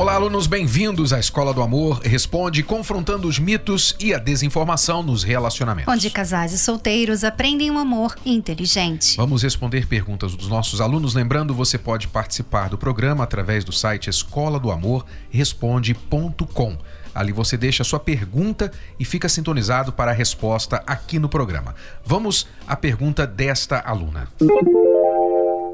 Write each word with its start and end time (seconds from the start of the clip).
Olá, 0.00 0.14
alunos, 0.14 0.46
bem-vindos 0.46 1.12
à 1.12 1.20
Escola 1.20 1.52
do 1.52 1.60
Amor 1.60 2.00
Responde, 2.02 2.62
confrontando 2.62 3.28
os 3.28 3.38
mitos 3.38 3.94
e 4.00 4.14
a 4.14 4.18
desinformação 4.18 5.02
nos 5.02 5.22
relacionamentos. 5.22 5.92
Onde 5.92 6.08
casais 6.08 6.54
e 6.54 6.58
solteiros 6.58 7.22
aprendem 7.22 7.70
um 7.70 7.78
amor 7.78 8.16
inteligente. 8.24 9.18
Vamos 9.18 9.42
responder 9.42 9.86
perguntas 9.86 10.34
dos 10.34 10.48
nossos 10.48 10.80
alunos. 10.80 11.12
Lembrando, 11.12 11.52
você 11.52 11.76
pode 11.76 12.08
participar 12.08 12.70
do 12.70 12.78
programa 12.78 13.24
através 13.24 13.62
do 13.62 13.72
site 13.72 14.08
escola 14.08 14.58
do 14.58 14.70
amor 14.70 15.04
responde.com. 15.28 16.78
Ali 17.14 17.30
você 17.30 17.58
deixa 17.58 17.82
a 17.82 17.84
sua 17.84 18.00
pergunta 18.00 18.72
e 18.98 19.04
fica 19.04 19.28
sintonizado 19.28 19.92
para 19.92 20.12
a 20.12 20.14
resposta 20.14 20.82
aqui 20.86 21.18
no 21.18 21.28
programa. 21.28 21.74
Vamos 22.06 22.46
à 22.66 22.74
pergunta 22.74 23.26
desta 23.26 23.78
aluna. 23.80 24.28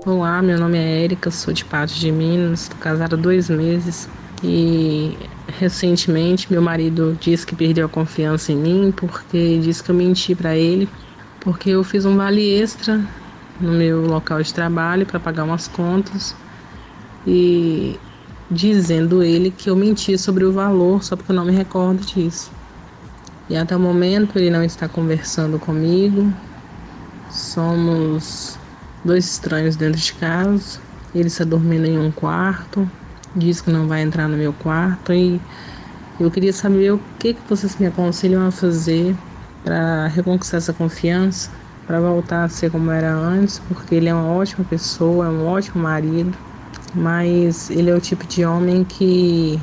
Olá, 0.04 0.40
meu 0.40 0.56
nome 0.56 0.78
é 0.78 1.02
Érica, 1.02 1.32
sou 1.32 1.52
de 1.52 1.64
Patos 1.64 1.96
de 1.96 2.12
Minas, 2.12 2.62
estou 2.62 2.78
casada 2.78 3.16
há 3.16 3.18
dois 3.18 3.50
meses 3.50 4.08
e 4.42 5.18
recentemente 5.48 6.50
meu 6.50 6.60
marido 6.60 7.16
disse 7.20 7.46
que 7.46 7.56
perdeu 7.56 7.86
a 7.86 7.88
confiança 7.88 8.52
em 8.52 8.56
mim 8.56 8.92
porque 8.92 9.58
disse 9.58 9.82
que 9.82 9.90
eu 9.90 9.94
menti 9.94 10.34
para 10.34 10.56
ele, 10.56 10.88
porque 11.40 11.70
eu 11.70 11.82
fiz 11.82 12.04
um 12.04 12.16
vale 12.16 12.42
extra 12.42 13.08
no 13.58 13.72
meu 13.72 14.02
local 14.06 14.42
de 14.42 14.52
trabalho 14.52 15.06
para 15.06 15.18
pagar 15.18 15.44
umas 15.44 15.66
contas 15.66 16.34
e 17.26 17.98
dizendo 18.50 19.22
ele 19.22 19.50
que 19.50 19.68
eu 19.68 19.76
menti 19.76 20.16
sobre 20.16 20.44
o 20.44 20.52
valor, 20.52 21.02
só 21.02 21.16
porque 21.16 21.32
eu 21.32 21.36
não 21.36 21.44
me 21.44 21.52
recordo 21.52 22.04
disso. 22.04 22.50
E 23.48 23.56
até 23.56 23.76
o 23.76 23.80
momento 23.80 24.38
ele 24.38 24.50
não 24.50 24.62
está 24.62 24.88
conversando 24.88 25.58
comigo. 25.58 26.32
Somos 27.30 28.58
dois 29.04 29.24
estranhos 29.24 29.76
dentro 29.76 30.00
de 30.00 30.12
casa. 30.14 30.80
Ele 31.14 31.28
está 31.28 31.44
dormindo 31.44 31.86
em 31.86 31.98
um 31.98 32.10
quarto, 32.10 32.90
diz 33.36 33.60
que 33.60 33.70
não 33.70 33.86
vai 33.86 34.02
entrar 34.02 34.28
no 34.28 34.36
meu 34.36 34.52
quarto 34.52 35.12
e 35.12 35.40
eu 36.18 36.30
queria 36.30 36.52
saber 36.52 36.92
o 36.92 37.00
que, 37.18 37.34
que 37.34 37.40
vocês 37.48 37.76
me 37.76 37.86
aconselham 37.86 38.46
a 38.46 38.50
fazer 38.50 39.14
para 39.62 40.06
reconquistar 40.08 40.56
essa 40.56 40.72
confiança, 40.72 41.50
para 41.86 42.00
voltar 42.00 42.44
a 42.44 42.48
ser 42.48 42.70
como 42.70 42.90
era 42.90 43.12
antes, 43.12 43.60
porque 43.68 43.94
ele 43.94 44.08
é 44.08 44.14
uma 44.14 44.32
ótima 44.32 44.64
pessoa, 44.64 45.26
é 45.26 45.28
um 45.28 45.46
ótimo 45.46 45.82
marido, 45.82 46.36
mas 46.94 47.68
ele 47.70 47.90
é 47.90 47.94
o 47.94 48.00
tipo 48.00 48.26
de 48.26 48.44
homem 48.44 48.82
que 48.84 49.60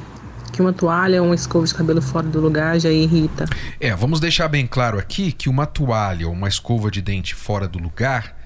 que 0.51 0.61
uma 0.61 0.71
toalha 0.71 1.19
ou 1.19 1.29
uma 1.29 1.35
escova 1.35 1.65
de 1.65 1.73
cabelo 1.73 1.99
fora 1.99 2.27
do 2.27 2.39
lugar 2.39 2.79
já 2.79 2.91
irrita. 2.91 3.45
É, 3.81 3.95
vamos 3.95 4.19
deixar 4.19 4.47
bem 4.47 4.67
claro 4.67 4.99
aqui 4.99 5.31
que 5.31 5.49
uma 5.49 5.65
toalha 5.65 6.27
ou 6.27 6.33
uma 6.33 6.47
escova 6.47 6.91
de 6.91 7.01
dente 7.01 7.33
fora 7.33 7.67
do 7.67 7.79
lugar 7.79 8.37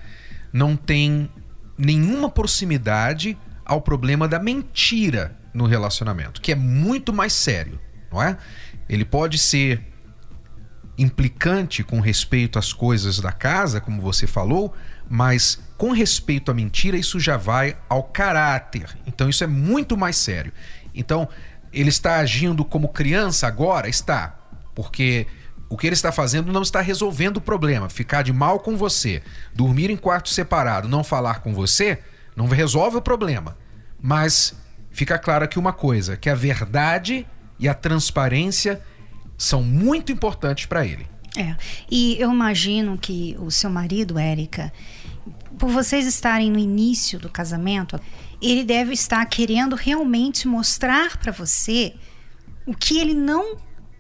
não 0.53 0.78
tem 0.78 1.30
nenhuma 1.78 2.30
proximidade 2.30 3.38
ao 3.67 3.81
problema 3.81 4.27
da 4.27 4.39
mentira 4.39 5.37
no 5.53 5.65
relacionamento, 5.65 6.41
que 6.41 6.51
é 6.51 6.55
muito 6.55 7.11
mais 7.11 7.33
sério, 7.33 7.79
não 8.11 8.23
é? 8.23 8.37
Ele 8.87 9.03
pode 9.03 9.37
ser 9.37 9.81
implicante 10.97 11.83
com 11.83 11.99
respeito 11.99 12.57
às 12.57 12.73
coisas 12.73 13.19
da 13.19 13.31
casa, 13.31 13.81
como 13.81 14.01
você 14.01 14.25
falou, 14.25 14.73
mas 15.09 15.59
com 15.77 15.91
respeito 15.91 16.49
à 16.49 16.53
mentira, 16.53 16.97
isso 16.97 17.19
já 17.19 17.37
vai 17.37 17.77
ao 17.87 18.03
caráter. 18.03 18.89
Então 19.05 19.29
isso 19.29 19.43
é 19.43 19.47
muito 19.47 19.95
mais 19.95 20.15
sério. 20.15 20.52
Então, 20.95 21.29
ele 21.71 21.89
está 21.89 22.17
agindo 22.17 22.65
como 22.65 22.87
criança 22.87 23.45
agora? 23.45 23.87
Está. 23.87 24.36
Porque 24.73 25.27
o 25.69 25.77
que 25.77 25.86
ele 25.86 25.93
está 25.93 26.11
fazendo 26.11 26.52
não 26.52 26.61
está 26.61 26.81
resolvendo 26.81 27.37
o 27.37 27.42
problema. 27.42 27.89
Ficar 27.89 28.23
de 28.23 28.33
mal 28.33 28.59
com 28.59 28.75
você, 28.75 29.21
dormir 29.53 29.89
em 29.92 29.97
quarto 29.97 30.30
separado, 30.30 30.87
não 30.87 31.03
falar 31.03 31.42
com 31.42 31.53
você, 31.53 31.99
não 32.37 32.48
resolve 32.48 32.98
o 32.98 33.02
problema. 33.02 33.58
Mas 33.99 34.55
fica 34.92 35.17
claro 35.17 35.43
aqui 35.43 35.58
uma 35.58 35.73
coisa, 35.73 36.15
que 36.15 36.30
a 36.30 36.36
verdade 36.36 37.25
e 37.59 37.67
a 37.67 37.73
transparência 37.73 38.80
são 39.36 39.64
muito 39.64 40.11
importantes 40.11 40.67
para 40.67 40.86
ele. 40.86 41.08
É. 41.36 41.55
E 41.89 42.15
eu 42.20 42.31
imagino 42.31 42.95
que 42.98 43.36
o 43.39 43.49
seu 43.49 43.71
marido, 43.71 44.20
Érica, 44.20 44.71
por 45.58 45.70
vocês 45.70 46.05
estarem 46.05 46.52
no 46.52 46.59
início 46.59 47.20
do 47.20 47.30
casamento, 47.30 47.99
ele 48.39 48.64
deve 48.64 48.93
estar 48.93 49.25
querendo 49.25 49.75
realmente 49.75 50.48
mostrar 50.48 51.17
para 51.17 51.31
você 51.31 51.95
o 52.67 52.73
que 52.73 52.99
ele 52.99 53.15
não 53.15 53.58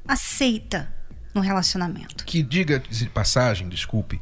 aceita 0.07 0.93
no 1.33 1.41
relacionamento. 1.41 2.23
Que 2.23 2.43
diga 2.43 2.79
de 2.79 3.09
passagem, 3.09 3.67
desculpe, 3.67 4.21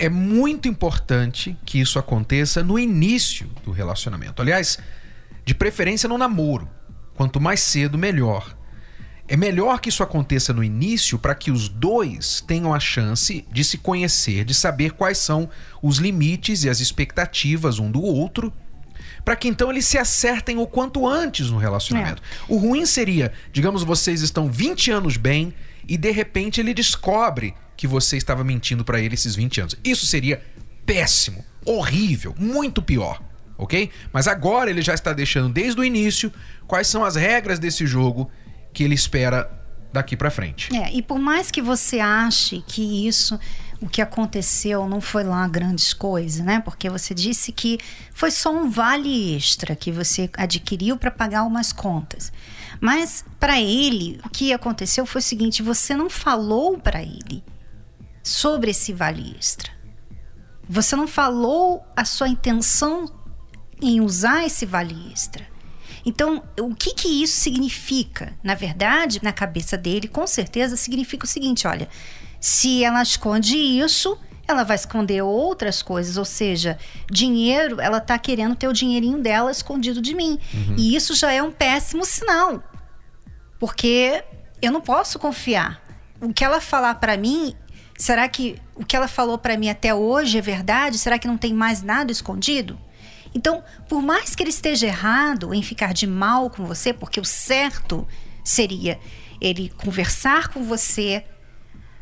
é 0.00 0.08
muito 0.08 0.66
importante 0.66 1.54
que 1.66 1.78
isso 1.78 1.98
aconteça 1.98 2.64
no 2.64 2.78
início 2.78 3.46
do 3.62 3.70
relacionamento. 3.70 4.40
Aliás, 4.40 4.78
de 5.44 5.54
preferência 5.54 6.08
no 6.08 6.16
namoro. 6.16 6.66
Quanto 7.14 7.38
mais 7.38 7.60
cedo, 7.60 7.98
melhor. 7.98 8.56
É 9.28 9.36
melhor 9.36 9.78
que 9.78 9.90
isso 9.90 10.02
aconteça 10.02 10.54
no 10.54 10.64
início 10.64 11.18
para 11.18 11.34
que 11.34 11.50
os 11.50 11.68
dois 11.68 12.42
tenham 12.46 12.72
a 12.72 12.80
chance 12.80 13.46
de 13.52 13.62
se 13.62 13.76
conhecer, 13.76 14.42
de 14.42 14.54
saber 14.54 14.92
quais 14.92 15.18
são 15.18 15.50
os 15.82 15.98
limites 15.98 16.64
e 16.64 16.70
as 16.70 16.80
expectativas 16.80 17.78
um 17.78 17.90
do 17.90 18.02
outro, 18.02 18.50
para 19.22 19.36
que 19.36 19.48
então 19.48 19.70
eles 19.70 19.84
se 19.84 19.98
acertem 19.98 20.56
o 20.56 20.66
quanto 20.66 21.06
antes 21.06 21.50
no 21.50 21.58
relacionamento. 21.58 22.22
É. 22.22 22.52
O 22.52 22.56
ruim 22.56 22.86
seria, 22.86 23.32
digamos, 23.52 23.82
vocês 23.82 24.22
estão 24.22 24.50
20 24.50 24.90
anos 24.92 25.18
bem, 25.18 25.52
e 25.86 25.98
de 25.98 26.10
repente 26.10 26.58
ele 26.58 26.72
descobre 26.72 27.54
que 27.80 27.86
você 27.86 28.18
estava 28.18 28.44
mentindo 28.44 28.84
para 28.84 29.00
ele 29.00 29.14
esses 29.14 29.34
20 29.34 29.60
anos. 29.62 29.76
Isso 29.82 30.04
seria 30.04 30.42
péssimo, 30.84 31.42
horrível, 31.64 32.34
muito 32.38 32.82
pior, 32.82 33.22
ok? 33.56 33.90
Mas 34.12 34.28
agora 34.28 34.68
ele 34.68 34.82
já 34.82 34.92
está 34.92 35.14
deixando 35.14 35.50
desde 35.50 35.80
o 35.80 35.84
início 35.84 36.30
quais 36.66 36.88
são 36.88 37.02
as 37.02 37.16
regras 37.16 37.58
desse 37.58 37.86
jogo 37.86 38.30
que 38.70 38.84
ele 38.84 38.94
espera 38.94 39.50
daqui 39.90 40.14
para 40.14 40.30
frente. 40.30 40.76
É, 40.76 40.92
e 40.92 41.00
por 41.00 41.18
mais 41.18 41.50
que 41.50 41.62
você 41.62 42.00
ache 42.00 42.62
que 42.66 43.08
isso 43.08 43.40
o 43.80 43.88
que 43.88 44.02
aconteceu 44.02 44.86
não 44.86 45.00
foi 45.00 45.24
lá 45.24 45.48
grandes 45.48 45.94
coisas, 45.94 46.44
né? 46.44 46.60
Porque 46.60 46.90
você 46.90 47.14
disse 47.14 47.50
que 47.50 47.78
foi 48.12 48.30
só 48.30 48.54
um 48.54 48.68
vale 48.68 49.34
extra 49.34 49.74
que 49.74 49.90
você 49.90 50.28
adquiriu 50.36 50.98
para 50.98 51.10
pagar 51.10 51.44
umas 51.44 51.72
contas. 51.72 52.30
Mas 52.78 53.24
para 53.38 53.58
ele, 53.58 54.20
o 54.22 54.28
que 54.28 54.52
aconteceu 54.52 55.06
foi 55.06 55.20
o 55.20 55.24
seguinte: 55.24 55.62
você 55.62 55.96
não 55.96 56.10
falou 56.10 56.76
para 56.76 57.02
ele 57.02 57.42
sobre 58.22 58.70
esse 58.70 58.92
vale 58.92 59.34
extra. 59.38 59.70
Você 60.68 60.94
não 60.94 61.06
falou 61.06 61.84
a 61.96 62.04
sua 62.04 62.28
intenção 62.28 63.06
em 63.82 64.00
usar 64.00 64.44
esse 64.44 64.64
vale 64.64 65.10
extra. 65.12 65.46
Então, 66.04 66.42
o 66.58 66.74
que, 66.74 66.94
que 66.94 67.22
isso 67.22 67.40
significa? 67.40 68.32
Na 68.42 68.54
verdade, 68.54 69.20
na 69.22 69.32
cabeça 69.32 69.76
dele, 69.76 70.08
com 70.08 70.26
certeza 70.26 70.76
significa 70.76 71.24
o 71.24 71.28
seguinte: 71.28 71.66
olha, 71.66 71.88
se 72.40 72.82
ela 72.84 73.02
esconde 73.02 73.56
isso, 73.56 74.18
ela 74.46 74.64
vai 74.64 74.76
esconder 74.76 75.22
outras 75.22 75.82
coisas, 75.82 76.16
ou 76.16 76.24
seja, 76.24 76.78
dinheiro, 77.10 77.80
ela 77.80 77.98
está 77.98 78.18
querendo 78.18 78.56
ter 78.56 78.68
o 78.68 78.72
dinheirinho 78.72 79.18
dela 79.18 79.50
escondido 79.50 80.00
de 80.00 80.14
mim. 80.14 80.38
Uhum. 80.52 80.76
E 80.76 80.94
isso 80.94 81.14
já 81.14 81.32
é 81.32 81.42
um 81.42 81.50
péssimo 81.52 82.04
sinal. 82.04 82.62
Porque 83.58 84.24
eu 84.62 84.72
não 84.72 84.80
posso 84.80 85.18
confiar. 85.18 85.82
O 86.20 86.32
que 86.32 86.44
ela 86.44 86.60
falar 86.60 86.94
para 86.96 87.16
mim, 87.16 87.54
será 88.00 88.26
que 88.28 88.56
o 88.74 88.84
que 88.84 88.96
ela 88.96 89.06
falou 89.06 89.36
para 89.36 89.58
mim 89.58 89.68
até 89.68 89.94
hoje 89.94 90.38
é 90.38 90.40
verdade? 90.40 90.98
Será 90.98 91.18
que 91.18 91.28
não 91.28 91.36
tem 91.36 91.52
mais 91.52 91.82
nada 91.82 92.10
escondido? 92.10 92.78
Então, 93.34 93.62
por 93.88 94.02
mais 94.02 94.34
que 94.34 94.42
ele 94.42 94.50
esteja 94.50 94.86
errado 94.86 95.52
em 95.52 95.62
ficar 95.62 95.92
de 95.92 96.06
mal 96.06 96.48
com 96.48 96.64
você, 96.64 96.92
porque 96.94 97.20
o 97.20 97.24
certo 97.24 98.08
seria 98.42 98.98
ele 99.38 99.68
conversar 99.68 100.48
com 100.48 100.64
você, 100.64 101.24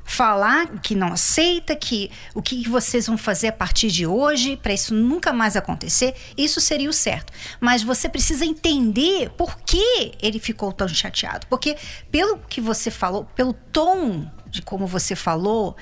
falar 0.05 0.79
que 0.79 0.95
não 0.95 1.13
aceita, 1.13 1.77
que 1.77 2.11
o 2.33 2.41
que 2.41 2.67
vocês 2.67 3.07
vão 3.09 3.19
fazer 3.19 3.49
a 3.49 3.53
partir 3.53 3.89
de 3.89 4.07
hoje 4.07 4.57
para 4.57 4.73
isso 4.73 4.95
nunca 4.95 5.33
mais 5.33 5.55
acontecer, 5.55 6.15
isso 6.37 6.61
seria 6.61 6.89
o 6.89 6.93
certo. 6.95 7.33
Mas 7.61 7.83
você 7.83 8.09
precisa 8.09 8.45
entender 8.45 9.31
por 9.31 9.59
que 9.59 10.13
ele 10.23 10.39
ficou 10.39 10.73
tão 10.73 10.89
chateado. 10.89 11.47
Porque 11.49 11.77
pelo 12.11 12.39
que 12.39 12.61
você 12.61 12.91
falou, 12.91 13.25
pelo 13.37 13.53
tom 13.53 14.31
de 14.51 14.63
como 14.63 14.87
você 14.87 15.15
falou, 15.15 15.77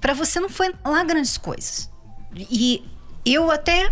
para 0.00 0.14
você 0.14 0.40
não 0.40 0.48
foi 0.48 0.74
lá 0.84 1.02
grandes 1.04 1.36
coisas. 1.36 1.90
E 2.34 2.84
eu 3.24 3.50
até 3.50 3.90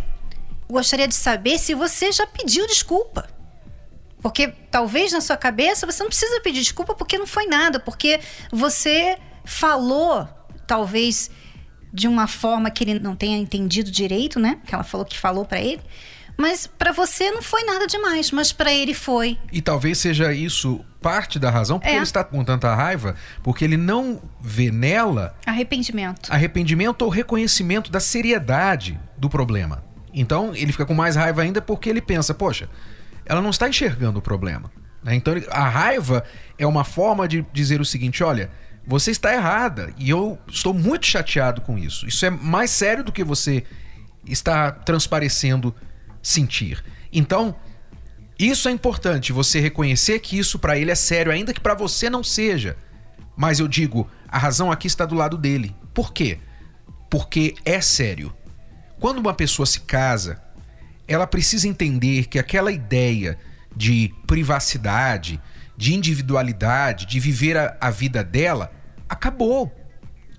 gostaria 0.68 1.06
de 1.06 1.14
saber 1.14 1.58
se 1.58 1.74
você 1.74 2.12
já 2.12 2.26
pediu 2.26 2.66
desculpa. 2.66 3.28
Porque 4.22 4.48
talvez 4.70 5.12
na 5.12 5.20
sua 5.20 5.36
cabeça 5.36 5.86
você 5.86 6.02
não 6.02 6.10
precisa 6.10 6.40
pedir 6.40 6.60
desculpa 6.60 6.94
porque 6.94 7.16
não 7.16 7.26
foi 7.26 7.46
nada, 7.46 7.80
porque 7.80 8.20
você 8.52 9.18
falou, 9.44 10.28
talvez 10.66 11.30
de 11.92 12.06
uma 12.06 12.26
forma 12.26 12.70
que 12.70 12.84
ele 12.84 13.00
não 13.00 13.16
tenha 13.16 13.38
entendido 13.38 13.90
direito, 13.90 14.38
né? 14.38 14.60
Que 14.66 14.74
ela 14.74 14.84
falou 14.84 15.06
que 15.06 15.18
falou 15.18 15.44
para 15.44 15.60
ele. 15.60 15.80
Mas 16.36 16.66
para 16.66 16.92
você 16.92 17.30
não 17.30 17.42
foi 17.42 17.64
nada 17.64 17.86
demais, 17.86 18.30
mas 18.30 18.52
para 18.52 18.72
ele 18.72 18.94
foi. 18.94 19.38
E 19.52 19.60
talvez 19.60 19.98
seja 19.98 20.32
isso 20.32 20.84
parte 21.00 21.38
da 21.38 21.50
razão 21.50 21.78
porque 21.78 21.92
É. 21.92 21.96
ele 21.96 22.02
está 22.02 22.22
com 22.22 22.44
tanta 22.44 22.74
raiva, 22.74 23.14
porque 23.42 23.64
ele 23.64 23.76
não 23.76 24.20
vê 24.40 24.70
nela 24.70 25.34
Arrependimento. 25.46 26.30
arrependimento 26.32 27.02
ou 27.02 27.08
reconhecimento 27.08 27.90
da 27.90 28.00
seriedade 28.00 28.98
do 29.16 29.28
problema. 29.30 29.82
Então 30.12 30.54
ele 30.54 30.72
fica 30.72 30.84
com 30.86 30.94
mais 30.94 31.16
raiva 31.16 31.42
ainda 31.42 31.62
porque 31.62 31.88
ele 31.88 32.00
pensa, 32.00 32.34
poxa, 32.34 32.68
ela 33.24 33.40
não 33.40 33.50
está 33.50 33.68
enxergando 33.68 34.18
o 34.18 34.22
problema. 34.22 34.70
né? 35.02 35.14
Então 35.14 35.32
a 35.50 35.68
raiva 35.68 36.24
é 36.58 36.66
uma 36.66 36.84
forma 36.84 37.26
de 37.26 37.46
dizer 37.52 37.80
o 37.80 37.84
seguinte: 37.84 38.22
olha, 38.22 38.50
você 38.86 39.10
está 39.10 39.32
errada 39.32 39.92
e 39.96 40.10
eu 40.10 40.38
estou 40.48 40.74
muito 40.74 41.06
chateado 41.06 41.60
com 41.62 41.78
isso. 41.78 42.06
Isso 42.06 42.26
é 42.26 42.30
mais 42.30 42.70
sério 42.70 43.02
do 43.04 43.12
que 43.12 43.22
você 43.24 43.64
está 44.26 44.70
transparecendo 44.70 45.74
sentir. 46.22 46.84
Então 47.12 47.54
isso 48.46 48.68
é 48.68 48.72
importante, 48.72 49.32
você 49.32 49.60
reconhecer 49.60 50.20
que 50.20 50.38
isso 50.38 50.58
para 50.58 50.78
ele 50.78 50.90
é 50.90 50.94
sério, 50.94 51.32
ainda 51.32 51.52
que 51.52 51.60
para 51.60 51.74
você 51.74 52.08
não 52.08 52.24
seja. 52.24 52.76
Mas 53.36 53.60
eu 53.60 53.68
digo, 53.68 54.08
a 54.28 54.38
razão 54.38 54.70
aqui 54.70 54.86
está 54.86 55.04
do 55.04 55.14
lado 55.14 55.36
dele. 55.36 55.74
Por 55.92 56.12
quê? 56.12 56.38
Porque 57.10 57.54
é 57.64 57.80
sério. 57.80 58.32
Quando 58.98 59.18
uma 59.18 59.34
pessoa 59.34 59.66
se 59.66 59.80
casa, 59.80 60.40
ela 61.08 61.26
precisa 61.26 61.66
entender 61.66 62.28
que 62.28 62.38
aquela 62.38 62.70
ideia 62.70 63.38
de 63.74 64.14
privacidade, 64.26 65.40
de 65.76 65.94
individualidade, 65.94 67.06
de 67.06 67.18
viver 67.18 67.56
a, 67.56 67.76
a 67.80 67.90
vida 67.90 68.22
dela, 68.22 68.72
acabou. 69.08 69.74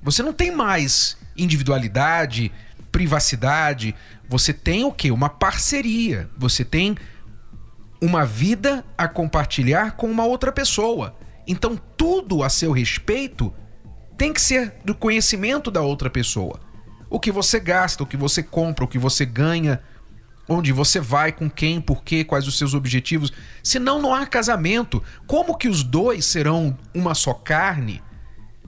Você 0.02 0.24
não 0.24 0.34
tem 0.34 0.50
mais 0.52 1.18
individualidade, 1.36 2.52
privacidade. 2.92 3.96
Você 4.30 4.54
tem 4.54 4.84
o 4.84 4.92
quê? 4.92 5.12
Uma 5.12 5.30
parceria. 5.30 6.30
Você 6.38 6.64
tem 6.64 6.96
uma 8.02 8.26
vida 8.26 8.84
a 8.98 9.08
compartilhar 9.08 9.92
com 9.92 10.08
uma 10.08 10.26
outra 10.26 10.52
pessoa. 10.52 11.16
Então 11.48 11.80
tudo 11.96 12.44
a 12.44 12.50
seu 12.50 12.72
respeito 12.72 13.54
tem 14.18 14.34
que 14.34 14.42
ser 14.42 14.76
do 14.84 14.96
conhecimento 14.96 15.70
da 15.70 15.82
outra 15.82 16.10
pessoa. 16.10 16.60
O 17.10 17.20
que 17.20 17.32
você 17.32 17.60
gasta, 17.60 18.04
o 18.04 18.06
que 18.08 18.18
você 18.18 18.42
compra, 18.42 18.86
o 18.86 18.88
que 18.88 18.98
você 18.98 19.26
ganha, 19.26 19.82
onde 20.48 20.72
você 20.72 21.00
vai, 21.00 21.32
com 21.32 21.50
quem, 21.50 21.82
por 21.82 22.04
quê, 22.04 22.24
quais 22.24 22.48
os 22.48 22.58
seus 22.58 22.74
objetivos. 22.74 23.32
Senão 23.64 24.02
não 24.02 24.14
há 24.14 24.26
casamento. 24.26 25.04
Como 25.28 25.58
que 25.58 25.68
os 25.68 25.84
dois 25.84 26.26
serão 26.26 26.78
uma 26.94 27.14
só 27.14 27.34
carne? 27.34 28.02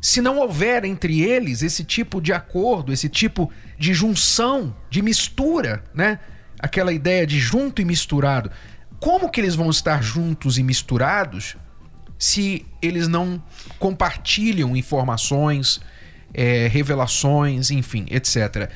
Se 0.02 0.22
não 0.22 0.40
houver 0.40 0.84
entre 0.84 1.22
eles 1.22 1.62
esse 1.62 1.84
tipo 1.84 2.22
de 2.22 2.34
acordo, 2.34 2.92
esse 2.92 3.08
tipo 3.08 3.52
de 3.78 3.94
junção, 3.94 4.76
de 4.90 5.02
mistura, 5.02 5.84
né? 5.94 6.20
Aquela 6.60 6.92
ideia 6.92 7.26
de 7.26 7.40
junto 7.40 7.82
e 7.82 7.86
misturado. 7.86 8.52
Como 9.04 9.30
que 9.30 9.42
eles 9.42 9.54
vão 9.54 9.70
estar 9.70 10.02
juntos 10.02 10.58
e 10.58 10.64
misturados 10.64 11.58
se 12.18 12.66
eles 12.82 13.10
não 13.10 13.44
compartilham 13.78 14.78
informações, 14.78 15.82
eh, 16.34 16.70
revelações, 16.72 17.70
enfim, 17.70 18.06
etc. 18.10 18.72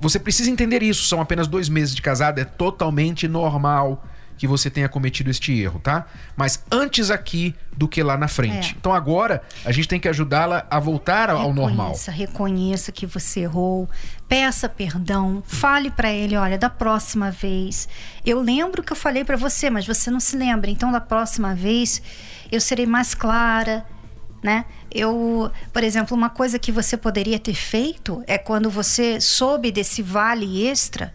Você 0.00 0.20
precisa 0.20 0.48
entender 0.48 0.80
isso. 0.80 1.08
São 1.08 1.20
apenas 1.20 1.48
dois 1.48 1.68
meses 1.68 1.92
de 1.92 2.00
casado, 2.00 2.38
é 2.38 2.44
totalmente 2.44 3.26
normal 3.26 4.06
que 4.36 4.46
você 4.46 4.70
tenha 4.70 4.88
cometido 4.88 5.30
este 5.30 5.52
erro, 5.60 5.78
tá? 5.78 6.06
Mas 6.36 6.64
antes 6.70 7.10
aqui 7.10 7.54
do 7.76 7.88
que 7.88 8.02
lá 8.02 8.16
na 8.16 8.28
frente. 8.28 8.74
É. 8.74 8.76
Então 8.78 8.92
agora 8.92 9.42
a 9.64 9.72
gente 9.72 9.88
tem 9.88 10.00
que 10.00 10.08
ajudá-la 10.08 10.66
a 10.70 10.78
voltar 10.78 11.30
ao 11.30 11.52
normal. 11.52 11.88
Reconheça, 11.88 12.10
reconheça 12.10 12.92
que 12.92 13.06
você 13.06 13.40
errou, 13.40 13.88
peça 14.28 14.68
perdão, 14.68 15.42
fale 15.46 15.90
pra 15.90 16.12
ele, 16.12 16.36
olha, 16.36 16.58
da 16.58 16.70
próxima 16.70 17.30
vez, 17.30 17.88
eu 18.24 18.40
lembro 18.40 18.82
que 18.82 18.92
eu 18.92 18.96
falei 18.96 19.24
pra 19.24 19.36
você, 19.36 19.70
mas 19.70 19.86
você 19.86 20.10
não 20.10 20.20
se 20.20 20.36
lembra, 20.36 20.70
então 20.70 20.90
da 20.92 21.00
próxima 21.00 21.54
vez 21.54 22.02
eu 22.50 22.60
serei 22.60 22.86
mais 22.86 23.14
clara, 23.14 23.84
né? 24.42 24.64
Eu, 24.90 25.50
por 25.72 25.82
exemplo, 25.82 26.16
uma 26.16 26.28
coisa 26.28 26.58
que 26.58 26.72
você 26.72 26.96
poderia 26.96 27.38
ter 27.38 27.54
feito 27.54 28.22
é 28.26 28.36
quando 28.36 28.68
você 28.68 29.20
soube 29.20 29.70
desse 29.70 30.02
vale 30.02 30.66
extra, 30.66 31.14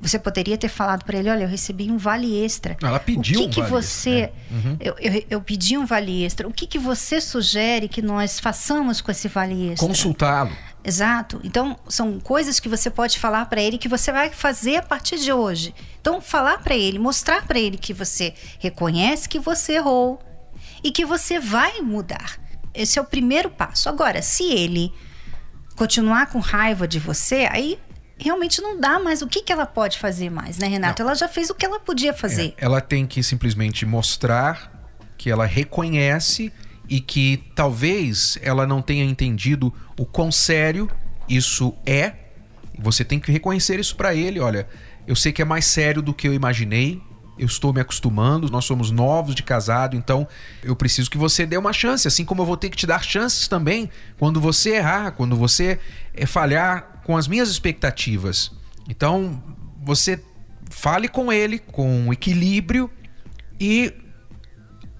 você 0.00 0.18
poderia 0.18 0.56
ter 0.56 0.68
falado 0.68 1.04
pra 1.04 1.18
ele, 1.18 1.28
olha, 1.28 1.44
eu 1.44 1.48
recebi 1.48 1.90
um 1.90 1.98
vale 1.98 2.42
extra. 2.42 2.76
Ela 2.82 2.98
pediu 2.98 3.40
o 3.40 3.42
que 3.42 3.48
um 3.48 3.50
que 3.50 3.60
vale 3.60 3.70
você 3.70 4.10
extra, 4.10 4.34
é. 4.50 4.54
Uhum. 4.54 4.76
eu, 4.80 4.96
eu, 4.98 5.24
eu 5.30 5.40
pedi 5.42 5.76
um 5.76 5.84
vale 5.84 6.24
extra. 6.24 6.48
O 6.48 6.52
que, 6.52 6.66
que 6.66 6.78
você 6.78 7.20
sugere 7.20 7.86
que 7.86 8.00
nós 8.00 8.40
façamos 8.40 9.00
com 9.00 9.10
esse 9.10 9.28
vale 9.28 9.72
extra? 9.72 9.86
Consultá-lo. 9.86 10.50
Exato. 10.82 11.40
Então, 11.44 11.78
são 11.86 12.18
coisas 12.18 12.58
que 12.58 12.68
você 12.68 12.88
pode 12.88 13.18
falar 13.18 13.44
para 13.46 13.60
ele 13.60 13.76
que 13.76 13.88
você 13.88 14.10
vai 14.10 14.30
fazer 14.30 14.76
a 14.76 14.82
partir 14.82 15.18
de 15.18 15.30
hoje. 15.30 15.74
Então, 16.00 16.20
falar 16.20 16.58
para 16.58 16.74
ele, 16.74 16.98
mostrar 16.98 17.46
para 17.46 17.58
ele 17.58 17.76
que 17.76 17.92
você 17.92 18.32
reconhece 18.58 19.28
que 19.28 19.38
você 19.38 19.74
errou 19.74 20.18
e 20.82 20.90
que 20.90 21.04
você 21.04 21.38
vai 21.38 21.82
mudar. 21.82 22.40
Esse 22.72 22.98
é 22.98 23.02
o 23.02 23.04
primeiro 23.04 23.50
passo. 23.50 23.88
Agora, 23.90 24.22
se 24.22 24.44
ele 24.44 24.90
continuar 25.76 26.26
com 26.26 26.38
raiva 26.38 26.88
de 26.88 26.98
você, 26.98 27.46
aí 27.50 27.78
realmente 28.20 28.60
não 28.60 28.78
dá 28.78 28.98
mais. 28.98 29.22
O 29.22 29.26
que, 29.26 29.42
que 29.42 29.52
ela 29.52 29.66
pode 29.66 29.98
fazer 29.98 30.30
mais, 30.30 30.58
né, 30.58 30.68
Renato? 30.68 31.02
Ela 31.02 31.14
já 31.14 31.26
fez 31.26 31.50
o 31.50 31.54
que 31.54 31.64
ela 31.64 31.80
podia 31.80 32.12
fazer. 32.12 32.54
É, 32.56 32.64
ela 32.64 32.80
tem 32.80 33.06
que 33.06 33.22
simplesmente 33.22 33.84
mostrar 33.86 34.70
que 35.16 35.30
ela 35.30 35.46
reconhece 35.46 36.52
e 36.88 37.00
que 37.00 37.44
talvez 37.54 38.38
ela 38.42 38.66
não 38.66 38.82
tenha 38.82 39.04
entendido 39.04 39.72
o 39.98 40.04
quão 40.04 40.30
sério 40.30 40.90
isso 41.28 41.74
é. 41.86 42.14
Você 42.78 43.04
tem 43.04 43.20
que 43.20 43.30
reconhecer 43.30 43.78
isso 43.78 43.96
pra 43.96 44.14
ele. 44.14 44.40
Olha, 44.40 44.66
eu 45.06 45.14
sei 45.14 45.32
que 45.32 45.40
é 45.40 45.44
mais 45.44 45.64
sério 45.64 46.02
do 46.02 46.12
que 46.12 46.26
eu 46.26 46.34
imaginei. 46.34 47.00
Eu 47.38 47.46
estou 47.46 47.72
me 47.72 47.80
acostumando, 47.80 48.50
nós 48.50 48.66
somos 48.66 48.90
novos 48.90 49.34
de 49.34 49.42
casado, 49.42 49.96
então 49.96 50.28
eu 50.62 50.76
preciso 50.76 51.10
que 51.10 51.16
você 51.16 51.46
dê 51.46 51.56
uma 51.56 51.72
chance, 51.72 52.06
assim 52.06 52.22
como 52.22 52.42
eu 52.42 52.46
vou 52.46 52.56
ter 52.56 52.68
que 52.68 52.76
te 52.76 52.86
dar 52.86 53.02
chances 53.02 53.48
também 53.48 53.88
quando 54.18 54.38
você 54.38 54.76
errar, 54.76 55.12
quando 55.12 55.34
você 55.34 55.78
eh, 56.12 56.26
falhar 56.26 56.89
com 57.04 57.16
as 57.16 57.26
minhas 57.28 57.48
expectativas. 57.48 58.50
Então, 58.88 59.42
você 59.82 60.22
fale 60.70 61.08
com 61.08 61.32
ele 61.32 61.58
com 61.58 62.12
equilíbrio 62.12 62.90
e 63.60 63.92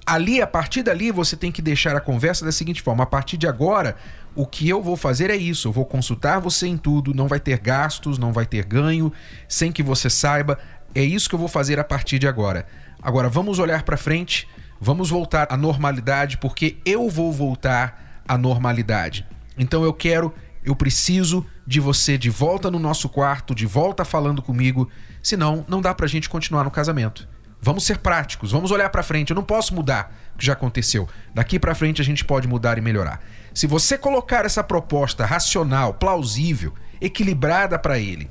ali, 0.04 0.42
a 0.42 0.46
partir 0.46 0.82
dali, 0.82 1.12
você 1.12 1.36
tem 1.36 1.52
que 1.52 1.62
deixar 1.62 1.94
a 1.94 2.00
conversa 2.00 2.44
da 2.44 2.52
seguinte 2.52 2.82
forma: 2.82 3.04
a 3.04 3.06
partir 3.06 3.36
de 3.36 3.46
agora, 3.46 3.96
o 4.34 4.46
que 4.46 4.68
eu 4.68 4.82
vou 4.82 4.96
fazer 4.96 5.30
é 5.30 5.36
isso. 5.36 5.68
Eu 5.68 5.72
vou 5.72 5.84
consultar 5.84 6.40
você 6.40 6.66
em 6.66 6.76
tudo, 6.76 7.14
não 7.14 7.28
vai 7.28 7.40
ter 7.40 7.58
gastos, 7.58 8.18
não 8.18 8.32
vai 8.32 8.44
ter 8.44 8.64
ganho, 8.64 9.12
sem 9.48 9.70
que 9.70 9.82
você 9.82 10.10
saiba. 10.10 10.58
É 10.94 11.02
isso 11.02 11.28
que 11.28 11.34
eu 11.34 11.38
vou 11.38 11.48
fazer 11.48 11.78
a 11.78 11.84
partir 11.84 12.18
de 12.18 12.26
agora. 12.26 12.66
Agora, 13.00 13.28
vamos 13.28 13.58
olhar 13.58 13.82
para 13.84 13.96
frente, 13.96 14.48
vamos 14.80 15.08
voltar 15.08 15.46
à 15.50 15.56
normalidade, 15.56 16.36
porque 16.38 16.78
eu 16.84 17.08
vou 17.08 17.32
voltar 17.32 18.22
à 18.26 18.36
normalidade. 18.36 19.26
Então 19.56 19.84
eu 19.84 19.92
quero, 19.92 20.34
eu 20.64 20.74
preciso 20.74 21.46
de 21.70 21.78
você 21.78 22.18
de 22.18 22.28
volta 22.28 22.68
no 22.68 22.80
nosso 22.80 23.08
quarto, 23.08 23.54
de 23.54 23.64
volta 23.64 24.04
falando 24.04 24.42
comigo, 24.42 24.90
senão 25.22 25.64
não 25.68 25.80
dá 25.80 25.94
pra 25.94 26.08
gente 26.08 26.28
continuar 26.28 26.64
no 26.64 26.70
casamento. 26.70 27.28
Vamos 27.62 27.84
ser 27.84 27.98
práticos, 27.98 28.50
vamos 28.50 28.72
olhar 28.72 28.90
pra 28.90 29.04
frente. 29.04 29.30
Eu 29.30 29.36
não 29.36 29.44
posso 29.44 29.72
mudar 29.72 30.12
o 30.34 30.38
que 30.38 30.44
já 30.44 30.54
aconteceu. 30.54 31.08
Daqui 31.32 31.60
pra 31.60 31.72
frente 31.76 32.02
a 32.02 32.04
gente 32.04 32.24
pode 32.24 32.48
mudar 32.48 32.76
e 32.76 32.80
melhorar. 32.80 33.20
Se 33.54 33.68
você 33.68 33.96
colocar 33.96 34.44
essa 34.44 34.64
proposta 34.64 35.24
racional, 35.24 35.94
plausível, 35.94 36.74
equilibrada 37.00 37.78
pra 37.78 38.00
ele, 38.00 38.28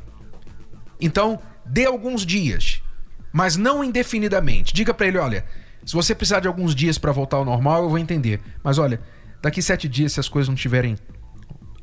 então 1.00 1.40
dê 1.66 1.86
alguns 1.86 2.26
dias, 2.26 2.84
mas 3.32 3.56
não 3.56 3.82
indefinidamente. 3.82 4.74
Diga 4.74 4.94
pra 4.94 5.08
ele, 5.08 5.18
olha, 5.18 5.46
se 5.86 5.94
você 5.94 6.14
precisar 6.14 6.42
de 6.42 6.50
alguns 6.50 6.76
dias 6.76 6.98
pra 6.98 7.14
voltar 7.14 7.38
ao 7.38 7.46
normal, 7.46 7.84
eu 7.84 7.90
vou 7.90 7.98
entender. 7.98 8.42
Mas 8.62 8.78
olha, 8.78 9.00
daqui 9.42 9.62
sete 9.62 9.88
dias, 9.88 10.12
se 10.12 10.20
as 10.20 10.28
coisas 10.28 10.50
não 10.50 10.56
estiverem 10.56 10.98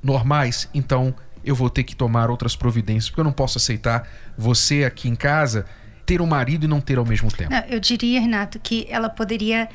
normais, 0.03 0.69
então 0.75 1.15
eu 1.47 1.55
vou 1.55 1.71
ter 1.71 1.85
que 1.85 1.95
tomar 1.97 2.29
outras 2.31 2.55
providências, 2.57 3.09
porque 3.09 3.21
eu 3.21 3.25
não 3.25 3.33
posso 3.33 3.57
aceitar 3.59 4.07
você 4.37 4.85
aqui 4.85 5.09
em 5.09 5.15
casa 5.15 5.65
ter 6.05 6.21
um 6.21 6.27
marido 6.27 6.65
e 6.65 6.69
não 6.69 6.81
ter 6.81 6.99
ao 6.99 7.05
mesmo 7.07 7.31
tempo. 7.33 7.51
Não, 7.51 7.65
eu 7.69 7.81
diria, 7.81 8.21
Renato, 8.21 8.59
que 8.61 8.87
ela 8.91 9.09
poderia 9.09 9.69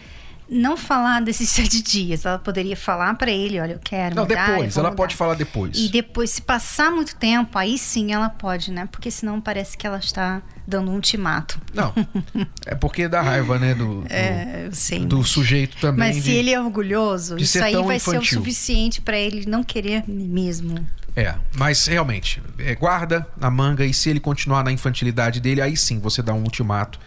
não 0.49 0.75
falar 0.77 1.21
desses 1.21 1.49
sete 1.51 1.81
dias. 1.81 2.25
Ela 2.25 2.37
poderia 2.39 2.75
falar 2.77 3.13
para 3.15 3.31
ele, 3.31 3.59
olha, 3.59 3.73
eu 3.73 3.79
quero 3.83 4.15
Não, 4.15 4.23
mudar, 4.23 4.47
depois, 4.49 4.75
ela 4.77 4.89
mudar. 4.89 4.97
pode 4.97 5.15
falar 5.15 5.33
depois. 5.35 5.77
E 5.77 5.89
depois, 5.89 6.29
se 6.29 6.41
passar 6.41 6.91
muito 6.91 7.15
tempo, 7.15 7.57
aí 7.57 7.77
sim 7.77 8.13
ela 8.13 8.29
pode, 8.29 8.71
né? 8.71 8.87
Porque 8.91 9.09
senão 9.11 9.39
parece 9.41 9.77
que 9.77 9.85
ela 9.87 9.97
está 9.97 10.41
dando 10.67 10.91
um 10.91 10.95
ultimato. 10.95 11.59
Não, 11.73 11.93
é 12.65 12.75
porque 12.75 13.07
dá 13.09 13.21
raiva, 13.21 13.57
né, 13.59 13.73
do, 13.75 14.01
do, 14.01 14.07
É, 14.13 14.67
eu 14.67 14.71
sei. 14.73 14.99
do 15.05 15.23
sujeito 15.23 15.75
também. 15.81 16.07
Mas 16.13 16.17
se 16.17 16.23
de- 16.23 16.31
ele 16.31 16.51
é 16.51 16.61
orgulhoso, 16.61 17.35
isso 17.37 17.61
aí 17.61 17.73
vai 17.83 17.99
ser 17.99 18.11
o 18.11 18.13
infantil. 18.15 18.37
suficiente 18.39 19.01
para 19.01 19.17
ele 19.17 19.45
não 19.45 19.63
querer 19.63 20.03
mesmo. 20.07 20.75
É, 21.15 21.35
mas 21.55 21.85
realmente, 21.87 22.41
é, 22.57 22.73
guarda 22.73 23.27
na 23.37 23.51
manga 23.51 23.85
e 23.85 23.93
se 23.93 24.09
ele 24.09 24.19
continuar 24.19 24.63
na 24.63 24.71
infantilidade 24.71 25.39
dele, 25.39 25.61
aí 25.61 25.75
sim 25.75 25.99
você 25.99 26.21
dá 26.21 26.33
um 26.33 26.41
ultimato 26.41 26.99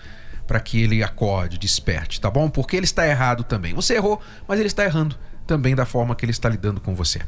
para 0.46 0.60
que 0.60 0.82
ele 0.82 1.02
acorde, 1.02 1.56
desperte, 1.56 2.20
tá 2.20 2.30
bom? 2.30 2.50
Porque 2.50 2.76
ele 2.76 2.84
está 2.84 3.06
errado 3.06 3.44
também. 3.44 3.72
Você 3.74 3.94
errou, 3.94 4.20
mas 4.46 4.58
ele 4.58 4.66
está 4.66 4.84
errando 4.84 5.16
também 5.46 5.74
da 5.74 5.86
forma 5.86 6.14
que 6.14 6.24
ele 6.24 6.32
está 6.32 6.48
lidando 6.48 6.80
com 6.80 6.94
você. 6.94 7.22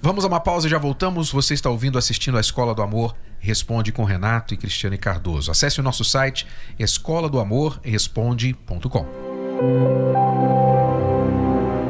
Vamos 0.00 0.24
a 0.24 0.28
uma 0.28 0.38
pausa 0.38 0.68
e 0.68 0.70
já 0.70 0.78
voltamos. 0.78 1.32
Você 1.32 1.54
está 1.54 1.68
ouvindo, 1.68 1.98
assistindo 1.98 2.36
a 2.36 2.40
Escola 2.40 2.72
do 2.72 2.82
Amor 2.82 3.16
Responde 3.46 3.92
com 3.92 4.04
Renato 4.04 4.54
e 4.54 4.56
Cristiane 4.56 4.98
Cardoso. 4.98 5.50
Acesse 5.50 5.80
o 5.80 5.82
nosso 5.82 6.04
site 6.04 6.46
escola 6.78 7.28
do 7.28 7.38
amor 7.38 7.78
responde.com. 7.82 9.06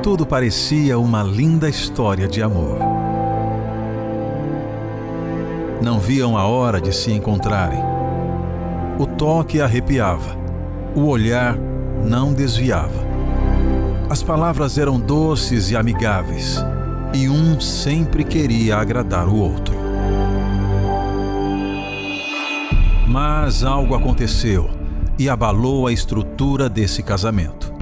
Tudo 0.03 0.27
parecia 0.27 0.99
uma 0.99 1.23
linda 1.23 1.69
história 1.69 2.29
de 2.29 2.43
amor. 2.43 2.96
Não 5.83 5.99
viam 5.99 6.37
a 6.37 6.47
hora 6.47 6.81
de 6.81 6.95
se 6.95 7.13
encontrarem. 7.13 7.83
O 8.99 9.07
toque 9.07 9.61
arrepiava, 9.61 10.37
o 10.95 11.07
olhar 11.07 11.57
não 12.05 12.33
desviava. 12.33 13.05
As 14.09 14.23
palavras 14.23 14.79
eram 14.79 14.99
doces 14.99 15.71
e 15.71 15.77
amigáveis, 15.77 16.65
e 17.13 17.29
um 17.29 17.61
sempre 17.61 18.25
queria 18.25 18.77
agradar 18.79 19.29
o 19.29 19.37
outro. 19.37 19.75
Mas 23.07 23.65
algo 23.65 23.95
aconteceu 23.95 24.71
e 25.19 25.29
abalou 25.29 25.87
a 25.87 25.93
estrutura 25.93 26.69
desse 26.69 27.03
casamento. 27.03 27.73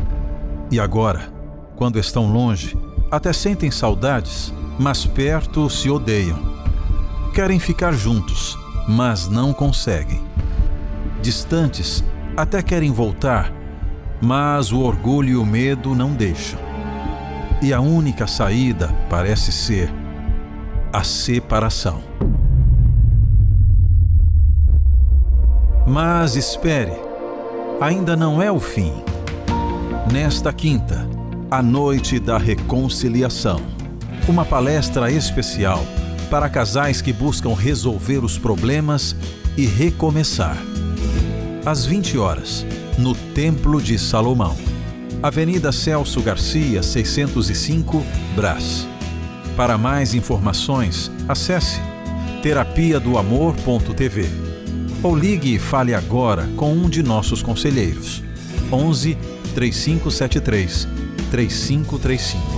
E 0.71 0.81
agora, 0.81 1.33
quando 1.77 1.99
estão 1.99 2.33
longe, 2.33 2.77
até 3.11 3.33
sentem 3.33 3.71
saudades, 3.71 4.53
mas 4.79 5.05
perto 5.05 5.69
se 5.69 5.91
odeiam. 5.91 6.54
Querem 7.35 7.59
ficar 7.59 7.91
juntos, 7.91 8.57
mas 8.87 9.29
não 9.29 9.53
conseguem. 9.53 10.23
Distantes, 11.21 12.05
até 12.37 12.63
querem 12.63 12.93
voltar, 12.93 13.53
mas 14.23 14.71
o 14.71 14.79
orgulho 14.79 15.31
e 15.31 15.37
o 15.37 15.45
medo 15.45 15.97
não 15.97 16.13
deixam. 16.13 16.61
E 17.61 17.73
a 17.73 17.81
única 17.81 18.29
saída 18.29 18.95
parece 19.11 19.51
ser 19.51 19.93
a 20.93 21.03
separação. 21.03 22.05
Mas 25.89 26.37
espere, 26.37 26.93
ainda 27.81 28.15
não 28.15 28.41
é 28.41 28.53
o 28.53 28.61
fim. 28.61 28.93
Nesta 30.13 30.53
quinta, 30.53 31.05
a 31.51 31.61
noite 31.61 32.21
da 32.21 32.39
reconciliação, 32.39 33.61
uma 34.29 34.45
palestra 34.45 35.11
especial 35.11 35.81
para 36.35 36.49
casais 36.49 37.01
que 37.01 37.13
buscam 37.13 37.55
resolver 37.55 38.25
os 38.25 38.37
problemas 38.37 39.15
e 39.57 39.67
recomeçar. 39.67 40.59
Às 41.65 41.87
20 41.87 42.19
horas, 42.19 42.67
no 42.99 43.15
Templo 43.15 43.81
de 43.81 43.97
Salomão, 43.97 44.57
Avenida 45.23 45.71
Celso 45.71 46.21
Garcia, 46.21 46.83
605, 46.83 48.05
Brás. 48.35 48.85
Para 49.57 49.79
mais 49.79 50.13
informações, 50.13 51.09
acesse 51.29 51.81
terapia 52.43 52.99
do 52.99 53.17
amor.tv 53.17 54.29
ou 55.05 55.15
ligue 55.15 55.55
e 55.55 55.59
fale 55.61 55.95
agora 55.95 56.49
com 56.57 56.73
um 56.73 56.89
de 56.91 57.01
nossos 57.01 57.45
conselheiros. 57.45 58.25
11 58.73 59.17
3573 59.55 60.89
3535. 61.31 62.54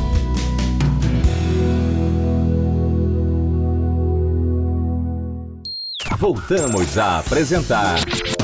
Voltamos 6.19 6.97
a 6.97 7.19
apresentar 7.19 7.97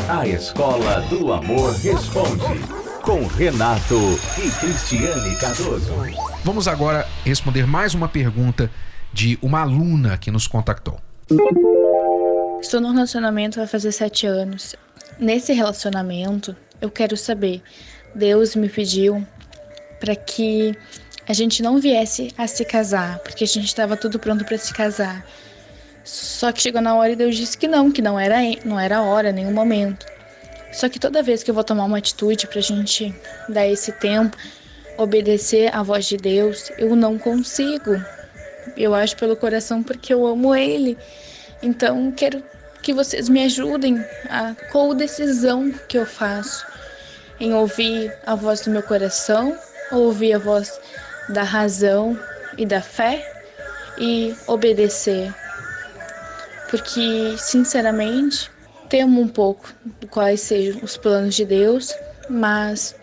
A 0.07 0.29
Escola 0.29 1.01
do 1.09 1.33
Amor 1.33 1.73
Responde, 1.77 2.61
com 3.03 3.27
Renato 3.27 3.95
e 4.37 4.51
Cristiane 4.61 5.35
Cardoso. 5.37 5.91
Vamos 6.45 6.69
agora 6.69 7.09
responder 7.25 7.67
mais 7.67 7.95
uma 7.95 8.11
pergunta 8.11 8.71
de 9.11 9.39
uma 9.41 9.63
aluna 9.63 10.19
que 10.19 10.31
nos 10.31 10.47
contactou. 10.47 11.01
Estou 12.61 12.79
num 12.79 12.93
relacionamento 12.93 13.59
vai 13.59 13.67
fazer 13.67 13.91
sete 13.91 14.27
anos. 14.27 14.77
Nesse 15.19 15.55
relacionamento, 15.55 16.55
eu 16.79 16.91
quero 16.91 17.17
saber. 17.17 17.63
Deus 18.15 18.55
me 18.55 18.69
pediu 18.69 19.27
para 19.99 20.15
que 20.15 20.77
a 21.27 21.33
gente 21.33 21.63
não 21.63 21.81
viesse 21.81 22.35
a 22.37 22.47
se 22.47 22.67
casar, 22.67 23.19
porque 23.21 23.45
a 23.45 23.49
gente 23.49 23.65
estava 23.65 23.97
tudo 23.97 24.19
pronto 24.19 24.45
para 24.45 24.59
se 24.59 24.75
casar. 24.75 25.25
Só 26.05 26.51
que 26.51 26.61
chegou 26.61 26.81
na 26.81 26.95
hora 26.97 27.13
e 27.13 27.17
Deus 27.17 27.37
disse 27.37 27.57
que 27.57 27.69
não, 27.69 27.91
que 27.91 28.03
não 28.03 28.19
era, 28.19 28.37
não 28.65 28.79
era 28.79 28.99
a 28.99 29.03
hora, 29.03 29.33
nenhum 29.33 29.53
momento. 29.53 30.07
Só 30.73 30.89
que 30.89 30.99
toda 30.99 31.23
vez 31.23 31.43
que 31.43 31.51
eu 31.51 31.55
vou 31.55 31.63
tomar 31.63 31.85
uma 31.85 31.99
atitude 31.99 32.47
para 32.47 32.59
a 32.59 32.63
gente 32.63 33.15
dar 33.49 33.67
esse 33.67 33.93
tempo, 33.93 34.37
obedecer 34.97 35.75
à 35.75 35.83
voz 35.83 36.07
de 36.07 36.17
Deus, 36.17 36.73
eu 36.79 36.97
não 36.97 37.19
consigo. 37.19 38.03
Eu 38.77 38.95
acho 38.95 39.17
pelo 39.17 39.37
coração 39.37 39.83
porque 39.83 40.13
eu 40.13 40.27
amo 40.27 40.55
Ele. 40.55 40.97
Então, 41.63 42.11
quero 42.11 42.43
que 42.83 42.93
vocês 42.93 43.29
me 43.29 43.45
ajudem 43.45 44.05
a 44.29 44.55
qual 44.71 44.95
decisão 44.95 45.71
que 45.89 45.99
eu 45.99 46.07
faço 46.07 46.67
em 47.39 47.53
ouvir 47.53 48.13
a 48.27 48.35
voz 48.35 48.61
do 48.63 48.71
meu 48.71 48.83
coração, 48.83 49.57
ouvir 49.91 50.33
a 50.33 50.39
voz 50.39 50.81
da 51.29 51.43
razão 51.43 52.19
e 52.57 52.67
da 52.67 52.81
fé 52.81 53.31
e 53.99 54.35
obedecer. 54.47 55.33
Porque, 56.73 57.37
sinceramente, 57.37 58.51
temo 58.89 59.21
um 59.21 59.29
pouco 59.29 59.71
quais 60.09 60.41
sejam 60.41 60.83
os 60.83 60.97
planos 60.97 61.35
de 61.35 61.45
Deus, 61.45 61.95
mas 62.31 62.97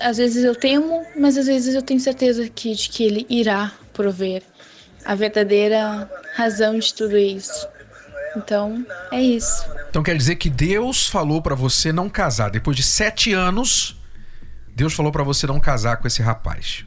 às 0.00 0.18
vezes 0.18 0.44
eu 0.44 0.54
temo, 0.54 1.04
mas 1.18 1.36
às 1.36 1.46
vezes 1.46 1.74
eu 1.74 1.82
tenho 1.82 1.98
certeza 1.98 2.48
que, 2.48 2.72
de 2.72 2.88
que 2.88 3.02
Ele 3.02 3.26
irá 3.28 3.72
prover 3.92 4.44
a 5.04 5.16
verdadeira 5.16 6.08
razão 6.36 6.78
de 6.78 6.94
tudo 6.94 7.18
isso. 7.18 7.66
Então, 8.36 8.86
é 9.10 9.20
isso. 9.20 9.68
Então 9.90 10.04
quer 10.04 10.16
dizer 10.16 10.36
que 10.36 10.48
Deus 10.48 11.08
falou 11.08 11.42
para 11.42 11.56
você 11.56 11.92
não 11.92 12.08
casar. 12.08 12.48
Depois 12.48 12.76
de 12.76 12.84
sete 12.84 13.32
anos, 13.32 14.00
Deus 14.68 14.94
falou 14.94 15.10
para 15.10 15.24
você 15.24 15.48
não 15.48 15.58
casar 15.58 15.96
com 15.96 16.06
esse 16.06 16.22
rapaz. 16.22 16.86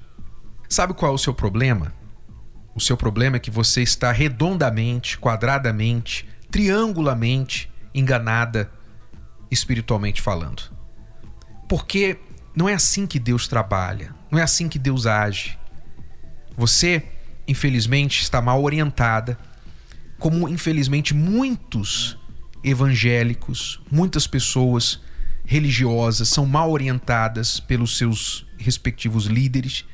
Sabe 0.70 0.94
qual 0.94 1.12
é 1.12 1.16
o 1.16 1.18
seu 1.18 1.34
problema? 1.34 1.99
O 2.76 2.80
seu 2.80 2.96
problema 2.96 3.38
é 3.38 3.40
que 3.40 3.52
você 3.52 3.82
está 3.82 4.12
redondamente, 4.12 5.18
quadradamente, 5.18 6.28
triangulamente 6.50 7.70
enganada 7.94 8.72
espiritualmente 9.52 10.22
falando. 10.22 10.64
Porque 11.68 12.18
não 12.56 12.68
é 12.70 12.74
assim 12.74 13.06
que 13.06 13.20
Deus 13.20 13.48
trabalha, 13.48 14.14
não 14.32 14.40
é 14.40 14.44
assim 14.44 14.68
que 14.68 14.80
Deus 14.80 15.06
age. 15.06 15.58
Você, 16.56 17.04
infelizmente, 17.48 18.22
está 18.22 18.42
mal 18.42 18.64
orientada 18.64 19.38
como 20.20 20.50
infelizmente 20.50 21.14
muitos 21.14 22.18
evangélicos, 22.64 23.80
muitas 23.90 24.28
pessoas 24.28 25.00
religiosas 25.46 26.28
são 26.28 26.46
mal 26.46 26.70
orientadas 26.70 27.60
pelos 27.60 27.98
seus 27.98 28.46
respectivos 28.58 29.26
líderes 29.26 29.86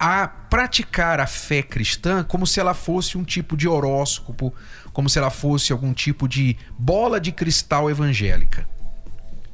a 0.00 0.26
praticar 0.26 1.20
a 1.20 1.26
fé 1.26 1.62
cristã 1.62 2.24
como 2.24 2.46
se 2.46 2.58
ela 2.58 2.72
fosse 2.72 3.18
um 3.18 3.22
tipo 3.22 3.54
de 3.54 3.68
horóscopo, 3.68 4.54
como 4.94 5.10
se 5.10 5.18
ela 5.18 5.28
fosse 5.28 5.72
algum 5.72 5.92
tipo 5.92 6.26
de 6.26 6.56
bola 6.78 7.20
de 7.20 7.30
cristal 7.30 7.90
evangélica. 7.90 8.66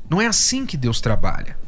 Não 0.08 0.22
é 0.22 0.28
assim 0.28 0.64
que 0.64 0.76
Deus 0.76 1.00
trabalha. 1.00 1.58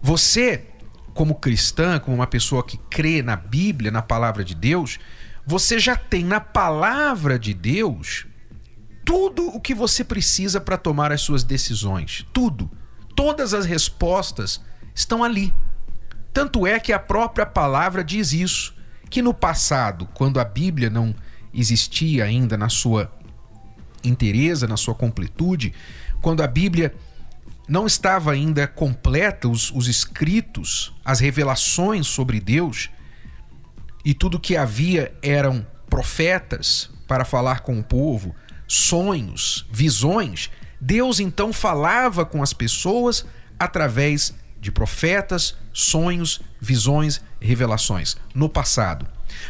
Você, 0.00 0.68
como 1.12 1.34
cristã, 1.34 2.00
como 2.00 2.16
uma 2.16 2.26
pessoa 2.26 2.64
que 2.64 2.78
crê 2.78 3.20
na 3.20 3.36
Bíblia, 3.36 3.90
na 3.90 4.00
palavra 4.00 4.42
de 4.42 4.54
Deus, 4.54 4.98
você 5.46 5.78
já 5.78 5.96
tem 5.96 6.24
na 6.24 6.40
palavra 6.40 7.38
de 7.38 7.52
Deus 7.52 8.26
tudo 9.04 9.48
o 9.48 9.60
que 9.60 9.74
você 9.74 10.02
precisa 10.02 10.62
para 10.62 10.78
tomar 10.78 11.12
as 11.12 11.20
suas 11.20 11.44
decisões. 11.44 12.26
Tudo. 12.32 12.70
Todas 13.14 13.52
as 13.52 13.66
respostas 13.66 14.62
estão 14.94 15.22
ali. 15.22 15.52
Tanto 16.32 16.66
é 16.66 16.78
que 16.78 16.92
a 16.92 16.98
própria 16.98 17.46
palavra 17.46 18.04
diz 18.04 18.32
isso, 18.32 18.74
que 19.10 19.22
no 19.22 19.32
passado, 19.32 20.08
quando 20.14 20.38
a 20.38 20.44
Bíblia 20.44 20.90
não 20.90 21.14
existia 21.52 22.24
ainda 22.24 22.56
na 22.56 22.68
sua 22.68 23.10
inteireza, 24.04 24.66
na 24.66 24.76
sua 24.76 24.94
completude, 24.94 25.74
quando 26.20 26.42
a 26.42 26.46
Bíblia 26.46 26.94
não 27.68 27.86
estava 27.86 28.32
ainda 28.32 28.66
completa, 28.66 29.48
os, 29.48 29.70
os 29.72 29.88
escritos, 29.88 30.94
as 31.04 31.20
revelações 31.20 32.06
sobre 32.06 32.40
Deus, 32.40 32.90
e 34.04 34.14
tudo 34.14 34.40
que 34.40 34.56
havia 34.56 35.12
eram 35.22 35.66
profetas 35.90 36.90
para 37.06 37.24
falar 37.24 37.60
com 37.60 37.78
o 37.78 37.84
povo, 37.84 38.34
sonhos, 38.66 39.66
visões, 39.70 40.50
Deus 40.80 41.18
então 41.18 41.52
falava 41.52 42.24
com 42.24 42.42
as 42.42 42.52
pessoas 42.52 43.26
através 43.58 44.34
de 44.60 44.70
profetas, 44.70 45.56
sonhos, 45.72 46.40
visões, 46.60 47.20
revelações 47.40 48.16
no 48.34 48.48
passado. 48.48 49.06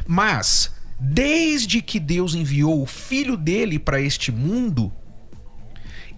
Mas 0.06 0.70
desde 0.98 1.80
que 1.80 2.00
Deus 2.00 2.34
enviou 2.34 2.82
o 2.82 2.86
filho 2.86 3.36
dele 3.36 3.78
para 3.78 4.00
este 4.00 4.32
mundo, 4.32 4.92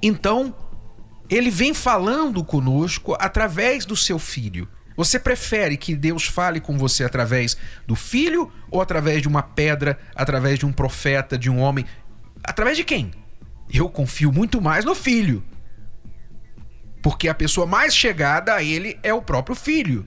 então 0.03 0.55
ele 1.29 1.51
vem 1.51 1.73
falando 1.73 2.43
conosco 2.43 3.17
através 3.19 3.85
do 3.85 3.97
seu 3.97 4.19
filho. 4.19 4.69
Você 4.97 5.19
prefere 5.19 5.77
que 5.77 5.95
Deus 5.95 6.25
fale 6.25 6.61
com 6.61 6.77
você 6.77 7.05
através 7.05 7.57
do 7.87 7.95
filho 7.95 8.53
ou 8.71 8.83
através 8.83 9.23
de 9.23 9.29
uma 9.29 9.43
pedra, 9.43 9.99
através 10.15 10.59
de 10.59 10.67
um 10.67 10.73
profeta, 10.73 11.39
de 11.39 11.49
um 11.49 11.59
homem? 11.59 11.87
Através 12.43 12.77
de 12.77 12.85
quem? 12.85 13.13
Eu 13.73 13.89
confio 13.89 14.33
muito 14.33 14.61
mais 14.61 14.85
no 14.85 14.95
filho. 14.95 15.43
Porque 17.03 17.29
a 17.29 17.35
pessoa 17.35 17.67
mais 17.67 17.95
chegada 17.95 18.55
a 18.55 18.63
ele 18.63 18.99
é 19.03 19.13
o 19.13 19.23
próprio 19.23 19.57
filho. 19.57 20.07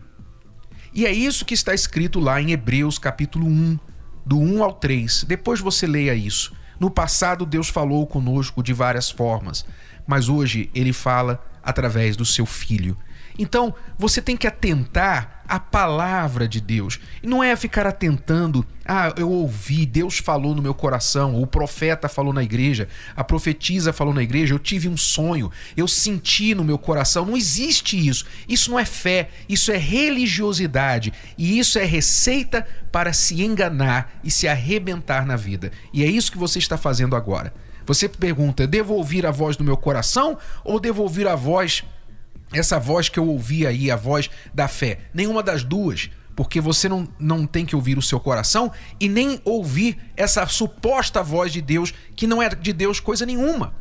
E 0.93 1.05
é 1.05 1.11
isso 1.11 1.45
que 1.45 1.53
está 1.53 1.73
escrito 1.73 2.19
lá 2.19 2.39
em 2.39 2.51
Hebreus 2.51 2.99
capítulo 2.99 3.47
1, 3.47 3.79
do 4.25 4.39
1 4.39 4.63
ao 4.63 4.73
3. 4.73 5.23
Depois 5.23 5.59
você 5.59 5.87
leia 5.87 6.13
isso. 6.13 6.55
No 6.79 6.91
passado, 6.91 7.45
Deus 7.45 7.69
falou 7.69 8.05
conosco 8.05 8.61
de 8.61 8.73
várias 8.73 9.09
formas, 9.09 9.65
mas 10.05 10.29
hoje 10.29 10.69
ele 10.75 10.93
fala 10.93 11.43
através 11.63 12.15
do 12.15 12.25
seu 12.25 12.45
filho. 12.45 12.97
Então, 13.37 13.73
você 13.97 14.21
tem 14.21 14.37
que 14.37 14.47
atentar 14.47 15.43
à 15.47 15.59
palavra 15.59 16.47
de 16.47 16.61
Deus. 16.61 16.99
Não 17.21 17.43
é 17.43 17.55
ficar 17.55 17.85
atentando, 17.85 18.65
ah, 18.85 19.13
eu 19.17 19.29
ouvi, 19.29 19.85
Deus 19.85 20.17
falou 20.17 20.55
no 20.55 20.61
meu 20.61 20.73
coração, 20.73 21.41
o 21.41 21.47
profeta 21.47 22.07
falou 22.07 22.33
na 22.33 22.43
igreja, 22.43 22.87
a 23.15 23.23
profetisa 23.23 23.91
falou 23.91 24.13
na 24.13 24.23
igreja, 24.23 24.53
eu 24.53 24.59
tive 24.59 24.87
um 24.87 24.97
sonho, 24.97 25.51
eu 25.75 25.87
senti 25.87 26.55
no 26.55 26.63
meu 26.63 26.77
coração. 26.77 27.25
Não 27.25 27.37
existe 27.37 28.07
isso. 28.07 28.25
Isso 28.47 28.71
não 28.71 28.79
é 28.79 28.85
fé, 28.85 29.29
isso 29.49 29.71
é 29.71 29.77
religiosidade. 29.77 31.13
E 31.37 31.59
isso 31.59 31.77
é 31.79 31.85
receita 31.85 32.65
para 32.91 33.13
se 33.13 33.41
enganar 33.43 34.19
e 34.23 34.31
se 34.31 34.47
arrebentar 34.47 35.25
na 35.25 35.35
vida. 35.35 35.71
E 35.91 36.03
é 36.03 36.07
isso 36.07 36.31
que 36.31 36.37
você 36.37 36.59
está 36.59 36.77
fazendo 36.77 37.15
agora. 37.15 37.53
Você 37.85 38.07
pergunta: 38.07 38.65
devo 38.65 38.93
ouvir 38.93 39.25
a 39.25 39.31
voz 39.31 39.57
do 39.57 39.63
meu 39.63 39.77
coração 39.77 40.37
ou 40.63 40.79
devo 40.79 41.03
ouvir 41.03 41.27
a 41.27 41.35
voz 41.35 41.83
essa 42.53 42.79
voz 42.79 43.09
que 43.09 43.19
eu 43.19 43.27
ouvi 43.27 43.65
aí, 43.65 43.89
a 43.89 43.95
voz 43.95 44.29
da 44.53 44.67
fé. 44.67 44.99
Nenhuma 45.13 45.41
das 45.41 45.63
duas, 45.63 46.09
porque 46.35 46.61
você 46.61 46.87
não, 46.87 47.07
não 47.19 47.45
tem 47.45 47.65
que 47.65 47.75
ouvir 47.75 47.97
o 47.97 48.01
seu 48.01 48.19
coração 48.19 48.71
e 48.99 49.07
nem 49.07 49.39
ouvir 49.43 49.97
essa 50.15 50.45
suposta 50.47 51.21
voz 51.21 51.51
de 51.51 51.61
Deus, 51.61 51.93
que 52.15 52.27
não 52.27 52.41
é 52.41 52.49
de 52.49 52.73
Deus 52.73 52.99
coisa 52.99 53.25
nenhuma. 53.25 53.73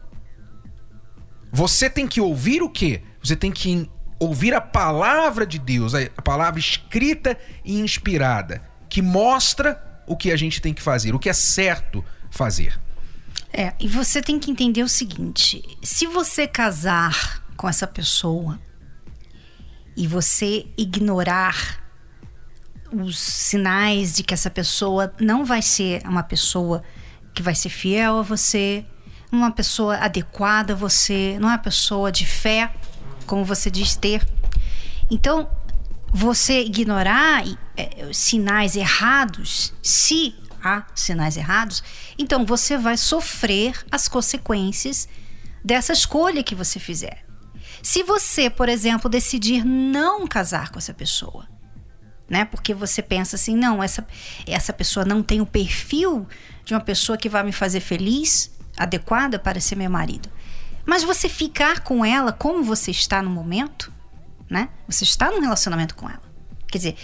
Você 1.53 1.91
tem 1.91 2.07
que 2.07 2.21
ouvir 2.21 2.63
o 2.63 2.71
quê? 2.71 3.03
Você 3.23 3.37
tem 3.37 3.51
que 3.51 3.89
ouvir 4.19 4.55
a 4.55 4.61
palavra 4.61 5.47
de 5.47 5.59
Deus, 5.59 5.95
a 5.95 6.23
palavra 6.23 6.59
escrita 6.59 7.37
e 7.65 7.79
inspirada, 7.79 8.63
que 8.89 9.03
mostra 9.03 10.03
o 10.07 10.17
que 10.17 10.31
a 10.31 10.37
gente 10.37 10.61
tem 10.61 10.73
que 10.73 10.83
fazer, 10.83 11.15
o 11.15 11.19
que 11.19 11.29
é 11.29 11.33
certo 11.33 12.05
fazer. 12.31 12.81
É, 13.53 13.75
e 13.79 13.87
você 13.87 14.23
tem 14.23 14.39
que 14.39 14.51
entender 14.51 14.83
o 14.83 14.89
seguinte: 14.89 15.63
se 15.83 16.07
você 16.07 16.47
casar 16.47 17.43
com 17.63 17.69
essa 17.69 17.87
pessoa 17.87 18.59
e 19.97 20.05
você 20.05 20.67
ignorar 20.77 21.81
os 22.93 23.17
sinais 23.17 24.17
de 24.17 24.25
que 24.25 24.35
essa 24.35 24.51
pessoa 24.51 25.15
não 25.21 25.45
vai 25.45 25.63
ser 25.63 26.03
uma 26.05 26.25
pessoa 26.25 26.83
que 27.33 27.41
vai 27.41 27.55
ser 27.55 27.69
fiel 27.69 28.19
a 28.19 28.23
você, 28.23 28.85
uma 29.31 29.53
pessoa 29.53 29.97
adequada 29.99 30.73
a 30.73 30.77
você, 30.77 31.39
não 31.41 31.49
é 31.49 31.53
uma 31.53 31.59
pessoa 31.59 32.11
de 32.11 32.27
fé, 32.27 32.75
como 33.27 33.45
você 33.45 33.71
diz 33.71 33.95
ter. 33.95 34.27
Então, 35.09 35.49
você 36.13 36.65
ignorar 36.65 37.45
é, 37.77 38.13
sinais 38.13 38.75
errados, 38.75 39.73
se 39.81 40.35
há 40.61 40.85
sinais 40.97 41.37
errados, 41.37 41.81
então 42.19 42.45
você 42.45 42.77
vai 42.77 42.97
sofrer 42.97 43.87
as 43.89 44.09
consequências 44.09 45.09
dessa 45.65 45.93
escolha 45.93 46.43
que 46.43 46.57
você 46.57 46.81
fizer. 46.81 47.22
Se 47.83 48.03
você, 48.03 48.49
por 48.49 48.69
exemplo, 48.69 49.11
decidir 49.11 49.65
não 49.65 50.27
casar 50.27 50.71
com 50.71 50.79
essa 50.79 50.95
pessoa, 50.95 51.49
né? 52.29 52.45
Porque 52.45 52.73
você 52.73 53.03
pensa 53.03 53.37
assim, 53.37 53.57
não, 53.57 53.83
essa, 53.83 54.07
essa 54.47 54.73
pessoa 54.73 55.05
não 55.05 55.23
tem 55.23 55.41
o 55.41 55.47
perfil 55.47 56.27
de 56.65 56.73
uma 56.73 56.81
pessoa 56.81 57.19
que 57.19 57.29
vai 57.29 57.43
me 57.43 57.53
fazer 57.53 57.81
feliz, 57.81 58.51
adequada 58.77 59.39
para 59.39 59.61
ser 59.61 59.77
meu 59.77 59.91
marido. 59.91 60.31
Mas 60.87 61.03
você 61.03 61.29
ficar 61.29 61.81
com 61.81 62.05
ela 62.05 62.33
como 62.33 62.63
você 62.63 62.91
está 62.91 63.21
no 63.21 63.31
momento, 63.31 63.93
né? 64.49 64.69
Você 64.89 65.05
está 65.05 65.31
num 65.31 65.41
relacionamento 65.41 65.95
com 65.95 66.09
ela. 66.09 66.23
Quer 66.69 66.79
dizer, 66.79 66.97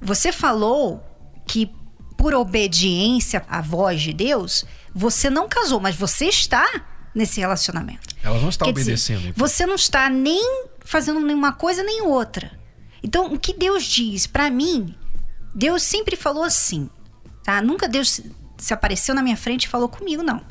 você 0.00 0.32
falou 0.32 1.04
que 1.46 1.70
por 2.16 2.34
obediência 2.34 3.44
à 3.48 3.60
voz 3.60 4.02
de 4.02 4.12
Deus, 4.12 4.64
você 4.94 5.28
não 5.30 5.48
casou, 5.48 5.78
mas 5.78 5.94
você 5.94 6.26
está 6.26 6.66
nesse 7.16 7.40
relacionamento. 7.40 8.14
Ela 8.22 8.38
não 8.38 8.50
está 8.50 8.66
Quer 8.66 8.72
obedecendo. 8.72 9.18
Dizer, 9.18 9.30
então. 9.30 9.48
Você 9.48 9.64
não 9.64 9.74
está 9.74 10.10
nem 10.10 10.68
fazendo 10.84 11.18
nenhuma 11.18 11.52
coisa 11.52 11.82
nem 11.82 12.02
outra. 12.02 12.52
Então, 13.02 13.32
o 13.32 13.38
que 13.38 13.54
Deus 13.54 13.84
diz 13.84 14.26
para 14.26 14.50
mim, 14.50 14.94
Deus 15.54 15.82
sempre 15.82 16.14
falou 16.14 16.44
assim, 16.44 16.90
tá? 17.42 17.62
Nunca 17.62 17.88
Deus 17.88 18.20
se 18.58 18.74
apareceu 18.74 19.14
na 19.14 19.22
minha 19.22 19.36
frente 19.36 19.64
e 19.64 19.68
falou 19.68 19.88
comigo, 19.88 20.22
não. 20.22 20.44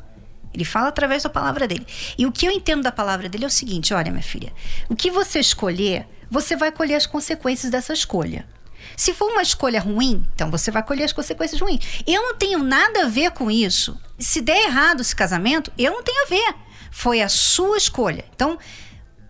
Ele 0.52 0.64
fala 0.64 0.88
através 0.88 1.22
da 1.22 1.30
palavra 1.30 1.68
dele. 1.68 1.86
E 2.18 2.26
o 2.26 2.32
que 2.32 2.46
eu 2.46 2.50
entendo 2.50 2.82
da 2.82 2.90
palavra 2.90 3.28
dele 3.28 3.44
é 3.44 3.46
o 3.46 3.50
seguinte: 3.50 3.94
olha, 3.94 4.10
minha 4.10 4.22
filha, 4.22 4.52
o 4.88 4.96
que 4.96 5.10
você 5.10 5.38
escolher, 5.38 6.08
você 6.30 6.56
vai 6.56 6.72
colher 6.72 6.96
as 6.96 7.06
consequências 7.06 7.70
dessa 7.70 7.92
escolha. 7.92 8.48
Se 8.96 9.12
for 9.12 9.30
uma 9.30 9.42
escolha 9.42 9.80
ruim, 9.80 10.26
então 10.34 10.50
você 10.50 10.70
vai 10.70 10.82
colher 10.82 11.04
as 11.04 11.12
consequências 11.12 11.60
ruins. 11.60 12.02
Eu 12.06 12.22
não 12.22 12.34
tenho 12.36 12.58
nada 12.58 13.04
a 13.04 13.08
ver 13.08 13.32
com 13.32 13.50
isso. 13.50 14.00
Se 14.18 14.40
der 14.40 14.64
errado 14.64 15.00
esse 15.00 15.14
casamento, 15.14 15.72
eu 15.78 15.92
não 15.92 16.02
tenho 16.02 16.24
a 16.24 16.28
ver. 16.28 16.54
Foi 16.90 17.20
a 17.20 17.28
sua 17.28 17.76
escolha. 17.76 18.24
Então, 18.34 18.58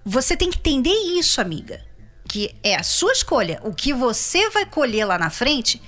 você 0.04 0.36
tem 0.36 0.50
que 0.50 0.58
entender 0.58 0.94
isso, 1.18 1.40
amiga. 1.40 1.84
Que 2.28 2.54
é 2.62 2.76
a 2.76 2.82
sua 2.82 3.12
escolha. 3.12 3.60
O 3.64 3.72
que 3.74 3.92
você 3.92 4.50
vai 4.50 4.66
colher 4.66 5.04
lá 5.04 5.18
na 5.18 5.30
frente 5.30 5.82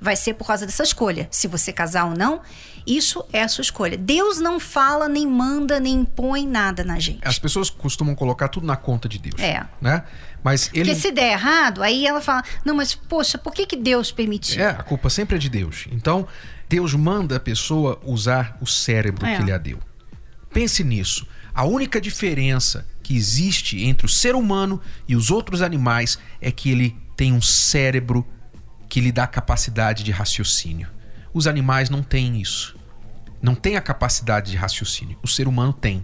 vai 0.00 0.16
ser 0.16 0.34
por 0.34 0.46
causa 0.46 0.66
dessa 0.66 0.82
escolha. 0.82 1.28
Se 1.30 1.46
você 1.46 1.72
casar 1.72 2.06
ou 2.06 2.16
não, 2.16 2.42
isso 2.84 3.24
é 3.32 3.42
a 3.42 3.48
sua 3.48 3.62
escolha. 3.62 3.96
Deus 3.96 4.40
não 4.40 4.58
fala, 4.58 5.08
nem 5.08 5.26
manda, 5.26 5.78
nem 5.78 6.00
impõe 6.00 6.46
nada 6.46 6.82
na 6.82 6.98
gente. 6.98 7.20
As 7.22 7.38
pessoas 7.38 7.70
costumam 7.70 8.14
colocar 8.14 8.48
tudo 8.48 8.66
na 8.66 8.76
conta 8.76 9.08
de 9.08 9.18
Deus. 9.18 9.40
É. 9.40 9.64
Né? 9.80 10.02
Mas 10.42 10.70
ele... 10.74 10.86
Porque 10.86 11.00
se 11.00 11.12
der 11.12 11.32
errado, 11.32 11.82
aí 11.82 12.04
ela 12.04 12.20
fala: 12.20 12.42
não, 12.64 12.74
mas 12.74 12.94
poxa, 12.94 13.38
por 13.38 13.54
que, 13.54 13.64
que 13.64 13.76
Deus 13.76 14.10
permitiu? 14.10 14.62
É, 14.62 14.70
a 14.70 14.82
culpa 14.82 15.08
sempre 15.08 15.36
é 15.36 15.38
de 15.38 15.48
Deus. 15.48 15.86
Então, 15.92 16.26
Deus 16.72 16.94
manda 16.94 17.36
a 17.36 17.40
pessoa 17.40 18.00
usar 18.02 18.56
o 18.58 18.66
cérebro 18.66 19.26
é. 19.26 19.36
que 19.36 19.42
lhe 19.42 19.58
deu. 19.58 19.78
Pense 20.50 20.82
nisso. 20.82 21.26
A 21.54 21.66
única 21.66 22.00
diferença 22.00 22.88
que 23.02 23.14
existe 23.14 23.84
entre 23.84 24.06
o 24.06 24.08
ser 24.08 24.34
humano 24.34 24.80
e 25.06 25.14
os 25.14 25.30
outros 25.30 25.60
animais 25.60 26.18
é 26.40 26.50
que 26.50 26.70
ele 26.70 26.96
tem 27.14 27.30
um 27.30 27.42
cérebro 27.42 28.26
que 28.88 29.02
lhe 29.02 29.12
dá 29.12 29.26
capacidade 29.26 30.02
de 30.02 30.10
raciocínio. 30.10 30.88
Os 31.34 31.46
animais 31.46 31.90
não 31.90 32.02
têm 32.02 32.40
isso. 32.40 32.74
Não 33.42 33.54
têm 33.54 33.76
a 33.76 33.82
capacidade 33.82 34.50
de 34.50 34.56
raciocínio. 34.56 35.18
O 35.22 35.28
ser 35.28 35.46
humano 35.46 35.74
tem. 35.74 36.02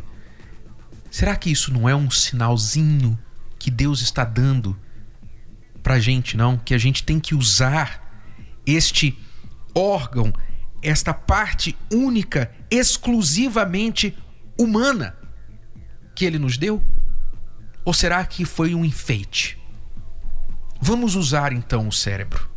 Será 1.11 1.35
que 1.35 1.51
isso 1.51 1.73
não 1.73 1.89
é 1.89 1.97
um 1.97 2.11
sinalzinho 2.11 3.19
que 3.59 3.71
Deus 3.71 4.03
está 4.03 4.23
dando 4.23 4.79
pra 5.83 5.99
gente, 5.99 6.37
não? 6.37 6.59
Que 6.59 6.75
a 6.75 6.79
gente 6.79 7.05
tem 7.05 7.19
que 7.19 7.35
usar 7.35 8.07
este 8.67 9.19
órgão, 9.75 10.31
esta 10.83 11.13
parte 11.13 11.77
única, 11.93 12.51
exclusivamente 12.71 14.17
humana 14.59 15.17
que 16.15 16.25
ele 16.25 16.39
nos 16.39 16.57
deu? 16.57 16.83
Ou 17.85 17.95
será 17.95 18.25
que 18.25 18.45
foi 18.45 18.75
um 18.75 18.85
enfeite? 18.85 19.59
Vamos 20.81 21.15
usar 21.15 21.53
então 21.53 21.89
o 21.89 21.93
cérebro. 21.93 22.49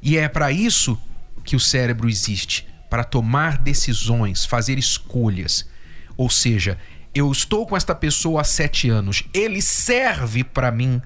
E 0.00 0.16
é 0.16 0.28
para 0.28 0.52
isso 0.52 1.00
que 1.44 1.56
o 1.56 1.60
cérebro 1.60 2.08
existe 2.08 2.66
para 2.88 3.04
tomar 3.04 3.58
decisões, 3.58 4.44
fazer 4.44 4.78
escolhas. 4.78 5.68
Ou 6.16 6.30
seja, 6.30 6.78
eu 7.14 7.30
estou 7.30 7.66
com 7.66 7.76
esta 7.76 7.94
pessoa 7.94 8.40
há 8.40 8.44
sete 8.44 8.88
anos, 8.88 9.24
ele 9.32 9.62
serve 9.62 10.44
para 10.44 10.70
mim, 10.70 11.00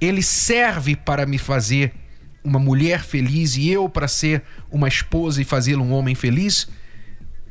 ele 0.00 0.22
serve 0.22 0.96
para 0.96 1.24
me 1.26 1.38
fazer 1.38 1.94
uma 2.44 2.58
mulher 2.58 3.02
feliz 3.02 3.56
e 3.56 3.70
eu 3.70 3.88
para 3.88 4.08
ser 4.08 4.42
uma 4.70 4.88
esposa 4.88 5.40
e 5.40 5.44
fazê-lo 5.44 5.84
um 5.84 5.92
homem 5.92 6.14
feliz? 6.14 6.68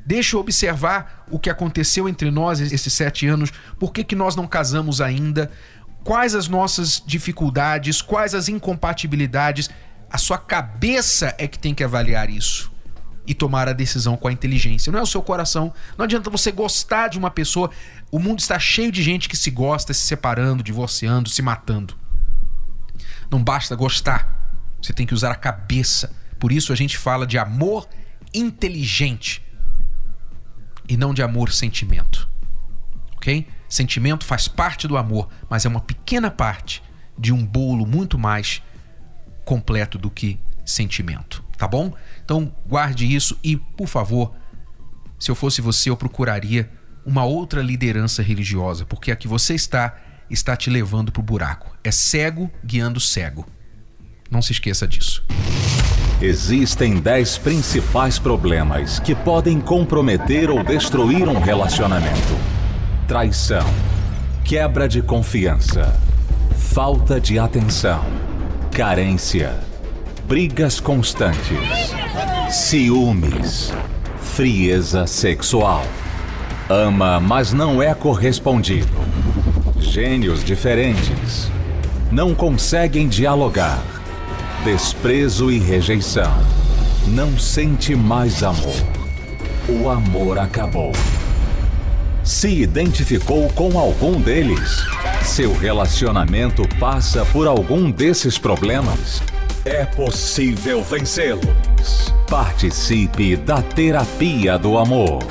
Deixa 0.05 0.35
eu 0.35 0.39
observar 0.39 1.25
o 1.29 1.39
que 1.39 1.49
aconteceu 1.49 2.09
entre 2.09 2.31
nós 2.31 2.59
esses 2.59 2.91
sete 2.91 3.27
anos, 3.27 3.51
por 3.79 3.93
que, 3.93 4.03
que 4.03 4.15
nós 4.15 4.35
não 4.35 4.47
casamos 4.47 4.99
ainda, 4.99 5.51
quais 6.03 6.35
as 6.35 6.47
nossas 6.47 7.01
dificuldades, 7.05 8.01
quais 8.01 8.33
as 8.33 8.49
incompatibilidades. 8.49 9.69
A 10.09 10.17
sua 10.17 10.37
cabeça 10.37 11.33
é 11.37 11.47
que 11.47 11.57
tem 11.57 11.73
que 11.73 11.83
avaliar 11.83 12.29
isso 12.29 12.71
e 13.25 13.33
tomar 13.33 13.69
a 13.69 13.73
decisão 13.73 14.17
com 14.17 14.27
a 14.27 14.31
inteligência. 14.31 14.91
Não 14.91 14.99
é 14.99 15.01
o 15.01 15.07
seu 15.07 15.21
coração. 15.21 15.73
Não 15.97 16.03
adianta 16.03 16.29
você 16.29 16.51
gostar 16.51 17.07
de 17.07 17.17
uma 17.17 17.29
pessoa. 17.29 17.69
O 18.11 18.19
mundo 18.19 18.39
está 18.39 18.57
cheio 18.59 18.91
de 18.91 19.01
gente 19.01 19.29
que 19.29 19.37
se 19.37 19.51
gosta, 19.51 19.93
se 19.93 20.01
separando, 20.01 20.63
divorciando, 20.63 21.29
se 21.29 21.41
matando. 21.41 21.95
Não 23.29 23.41
basta 23.41 23.75
gostar. 23.75 24.40
Você 24.81 24.93
tem 24.93 25.05
que 25.05 25.13
usar 25.13 25.31
a 25.31 25.35
cabeça. 25.35 26.13
Por 26.39 26.51
isso 26.51 26.73
a 26.73 26.75
gente 26.75 26.97
fala 26.97 27.27
de 27.27 27.37
amor 27.37 27.87
inteligente 28.33 29.43
e 30.87 30.97
não 30.97 31.13
de 31.13 31.21
amor 31.21 31.51
sentimento. 31.51 32.27
OK? 33.15 33.47
Sentimento 33.69 34.25
faz 34.25 34.47
parte 34.47 34.87
do 34.87 34.97
amor, 34.97 35.29
mas 35.49 35.65
é 35.65 35.69
uma 35.69 35.79
pequena 35.79 36.31
parte 36.31 36.83
de 37.17 37.31
um 37.31 37.45
bolo 37.45 37.85
muito 37.85 38.17
mais 38.17 38.61
completo 39.45 39.97
do 39.97 40.09
que 40.09 40.39
sentimento, 40.65 41.43
tá 41.57 41.67
bom? 41.67 41.93
Então 42.23 42.53
guarde 42.65 43.13
isso 43.13 43.37
e, 43.43 43.57
por 43.57 43.87
favor, 43.87 44.33
se 45.19 45.29
eu 45.29 45.35
fosse 45.35 45.61
você, 45.61 45.89
eu 45.89 45.97
procuraria 45.97 46.71
uma 47.05 47.23
outra 47.23 47.61
liderança 47.61 48.21
religiosa, 48.21 48.85
porque 48.85 49.11
a 49.11 49.15
que 49.15 49.27
você 49.27 49.53
está 49.53 49.95
está 50.29 50.55
te 50.55 50.69
levando 50.69 51.11
para 51.11 51.19
o 51.19 51.23
buraco. 51.23 51.75
É 51.83 51.91
cego 51.91 52.49
guiando 52.63 52.99
cego. 52.99 53.45
Não 54.31 54.41
se 54.41 54.53
esqueça 54.53 54.87
disso. 54.87 55.21
Existem 56.21 57.01
dez 57.01 57.37
principais 57.37 58.17
problemas 58.17 58.97
que 58.97 59.13
podem 59.13 59.59
comprometer 59.59 60.49
ou 60.49 60.63
destruir 60.63 61.27
um 61.27 61.37
relacionamento: 61.37 62.37
traição, 63.05 63.67
quebra 64.45 64.87
de 64.87 65.01
confiança, 65.01 65.93
falta 66.55 67.19
de 67.19 67.37
atenção, 67.37 68.05
carência, 68.71 69.59
brigas 70.25 70.79
constantes, 70.79 71.93
ciúmes, 72.49 73.73
frieza 74.21 75.05
sexual. 75.07 75.83
Ama, 76.69 77.19
mas 77.19 77.51
não 77.51 77.83
é 77.83 77.93
correspondido. 77.93 78.95
Gênios 79.77 80.41
diferentes. 80.41 81.51
Não 82.09 82.33
conseguem 82.33 83.09
dialogar. 83.09 84.00
Desprezo 84.63 85.49
e 85.49 85.57
rejeição. 85.57 86.31
Não 87.07 87.35
sente 87.35 87.95
mais 87.95 88.43
amor. 88.43 88.75
O 89.67 89.89
amor 89.89 90.37
acabou. 90.37 90.91
Se 92.23 92.47
identificou 92.47 93.49
com 93.53 93.75
algum 93.79 94.21
deles? 94.21 94.85
Seu 95.23 95.51
relacionamento 95.57 96.61
passa 96.79 97.25
por 97.25 97.47
algum 97.47 97.89
desses 97.89 98.37
problemas? 98.37 99.23
É 99.65 99.83
possível 99.83 100.83
vencê-los. 100.83 102.13
Participe 102.29 103.35
da 103.37 103.63
Terapia 103.63 104.59
do 104.59 104.77
Amor. 104.77 105.23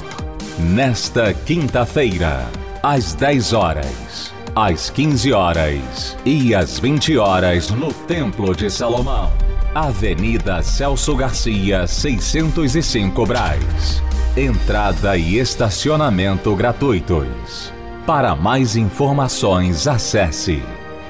Nesta 0.58 1.32
quinta-feira, 1.32 2.48
às 2.82 3.14
10 3.14 3.52
horas, 3.52 4.09
às 4.54 4.90
15 4.90 5.32
horas 5.32 6.16
e 6.24 6.54
às 6.54 6.78
20 6.78 7.16
horas 7.16 7.70
no 7.70 7.92
Templo 7.92 8.54
de 8.54 8.70
Salomão. 8.70 9.32
Avenida 9.74 10.62
Celso 10.62 11.14
Garcia, 11.14 11.86
605 11.86 13.26
Braz. 13.26 14.02
Entrada 14.36 15.16
e 15.16 15.38
estacionamento 15.38 16.54
gratuitos. 16.56 17.72
Para 18.06 18.34
mais 18.34 18.76
informações, 18.76 19.86
acesse 19.86 20.62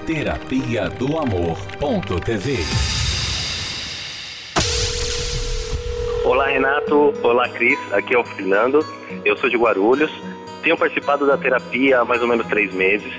terapia 0.06 0.88
do 0.90 1.18
amor.tv. 1.18 2.58
Olá, 6.24 6.46
Renato. 6.46 7.14
Olá, 7.22 7.48
Cris. 7.48 7.78
Aqui 7.92 8.14
é 8.14 8.18
o 8.18 8.24
Fernando. 8.24 8.84
Eu 9.24 9.36
sou 9.36 9.48
de 9.48 9.56
Guarulhos. 9.56 10.10
Tenho 10.62 10.76
participado 10.76 11.26
da 11.26 11.36
terapia 11.36 12.00
há 12.00 12.04
mais 12.04 12.20
ou 12.22 12.28
menos 12.28 12.46
três 12.46 12.72
meses. 12.74 13.12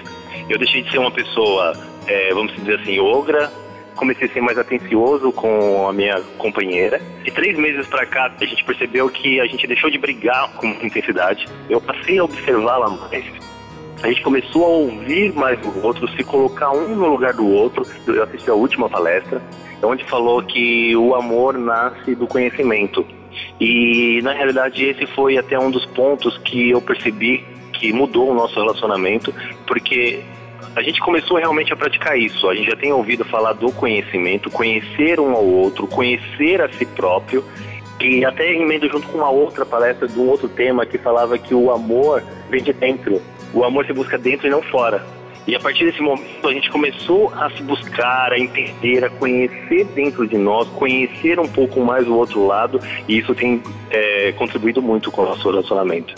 Eu 0.49 0.58
deixei 0.58 0.84
de 0.84 0.91
ser 0.91 0.97
uma 0.99 1.12
pessoa, 1.12 1.73
é, 2.08 2.34
vamos 2.34 2.54
dizer 2.56 2.80
assim, 2.80 2.99
ogra. 2.99 3.51
Comecei 3.95 4.27
a 4.27 4.32
ser 4.32 4.41
mais 4.41 4.58
atencioso 4.58 5.32
com 5.32 5.88
a 5.88 5.93
minha 5.93 6.19
companheira. 6.38 7.01
De 7.23 7.32
três 7.32 7.58
meses 7.58 7.88
para 7.88 8.06
cá, 8.06 8.34
a 8.39 8.45
gente 8.45 8.63
percebeu 8.63 9.10
que 9.10 9.39
a 9.39 9.45
gente 9.45 9.67
deixou 9.67 9.89
de 9.89 9.97
brigar 9.97 10.51
com 10.54 10.67
intensidade. 10.67 11.47
Eu 11.69 11.80
passei 11.82 12.17
a 12.17 12.23
observá-la 12.23 12.89
mais. 12.89 13.25
A 14.01 14.08
gente 14.08 14.23
começou 14.23 14.65
a 14.65 14.69
ouvir 14.69 15.32
mais 15.34 15.60
o 15.63 15.86
outro, 15.86 16.08
se 16.10 16.23
colocar 16.23 16.71
um 16.71 16.95
no 16.95 17.10
lugar 17.10 17.34
do 17.34 17.47
outro. 17.47 17.86
Eu 18.08 18.23
assisti 18.23 18.49
a 18.49 18.54
última 18.56 18.89
palestra, 18.89 19.39
onde 19.84 20.04
falou 20.06 20.41
que 20.41 20.95
o 20.95 21.13
amor 21.13 21.58
nasce 21.58 22.15
do 22.15 22.25
conhecimento. 22.25 23.06
E 23.62 24.19
na 24.24 24.34
realidade 24.34 24.84
esse 24.84 25.06
foi 25.06 25.38
até 25.38 25.58
um 25.60 25.69
dos 25.69 25.86
pontos 25.86 26.36
que 26.39 26.71
eu 26.71 26.82
percebi 26.82 27.45
que 27.74 27.93
mudou 27.93 28.32
o 28.32 28.34
nosso 28.34 28.56
relacionamento, 28.56 29.32
porque 29.67 30.24
a 30.76 30.82
gente 30.82 31.00
começou 31.00 31.38
realmente 31.38 31.71
a 31.71 31.76
praticar 31.76 32.17
isso. 32.17 32.50
A 32.50 32.56
gente 32.56 32.71
já 32.71 32.76
tem 32.76 32.91
ouvido 32.91 33.24
falar 33.24 33.54
do 33.54 33.71
conhecimento, 33.71 34.50
conhecer 34.50 35.19
um 35.19 35.34
ao 35.34 35.45
outro, 35.45 35.86
conhecer 35.86 36.60
a 36.60 36.74
si 36.74 36.88
próprio. 36.88 37.45
E 38.00 38.26
até 38.26 38.52
emendo 38.52 38.89
junto 38.89 39.08
com 39.10 39.19
uma 39.19 39.30
outra 39.30 39.63
palestra 39.63 40.08
de 40.08 40.17
um 40.17 40.28
outro 40.28 40.50
tema 40.50 40.84
que 40.84 40.97
falava 40.97 41.38
que 41.38 41.54
o 41.54 41.69
amor 41.69 42.24
vem 42.50 42.63
de 42.63 42.74
dentro. 42.74 43.21
O 43.54 43.63
amor 43.63 43.86
se 43.86 43.93
busca 43.93 44.17
dentro 44.17 44.47
e 44.47 44.50
não 44.50 44.63
fora. 44.63 45.06
E 45.47 45.56
a 45.56 45.60
partir 45.60 45.86
desse 45.86 46.01
momento 46.01 46.47
a 46.47 46.54
gente 46.54 46.69
começou 46.69 47.34
a 47.34 47.49
se 47.49 47.63
buscar, 47.63 48.32
a 48.32 48.39
entender, 48.39 49.04
a 49.04 49.10
conhecer 49.10 49.86
dentro 49.95 50.27
de 50.27 50.38
nós, 50.38 50.67
conhecer 50.69 51.39
um 51.39 51.47
pouco 51.47 51.82
mais 51.82 52.08
o 52.08 52.13
outro 52.13 52.45
lado, 52.45 52.80
e 53.08 53.17
isso 53.17 53.34
tem 53.34 53.62
é, 53.89 54.32
contribuído 54.34 54.82
muito 54.82 55.12
com 55.12 55.23
o 55.23 55.25
nosso 55.25 55.49
relacionamento. 55.49 56.13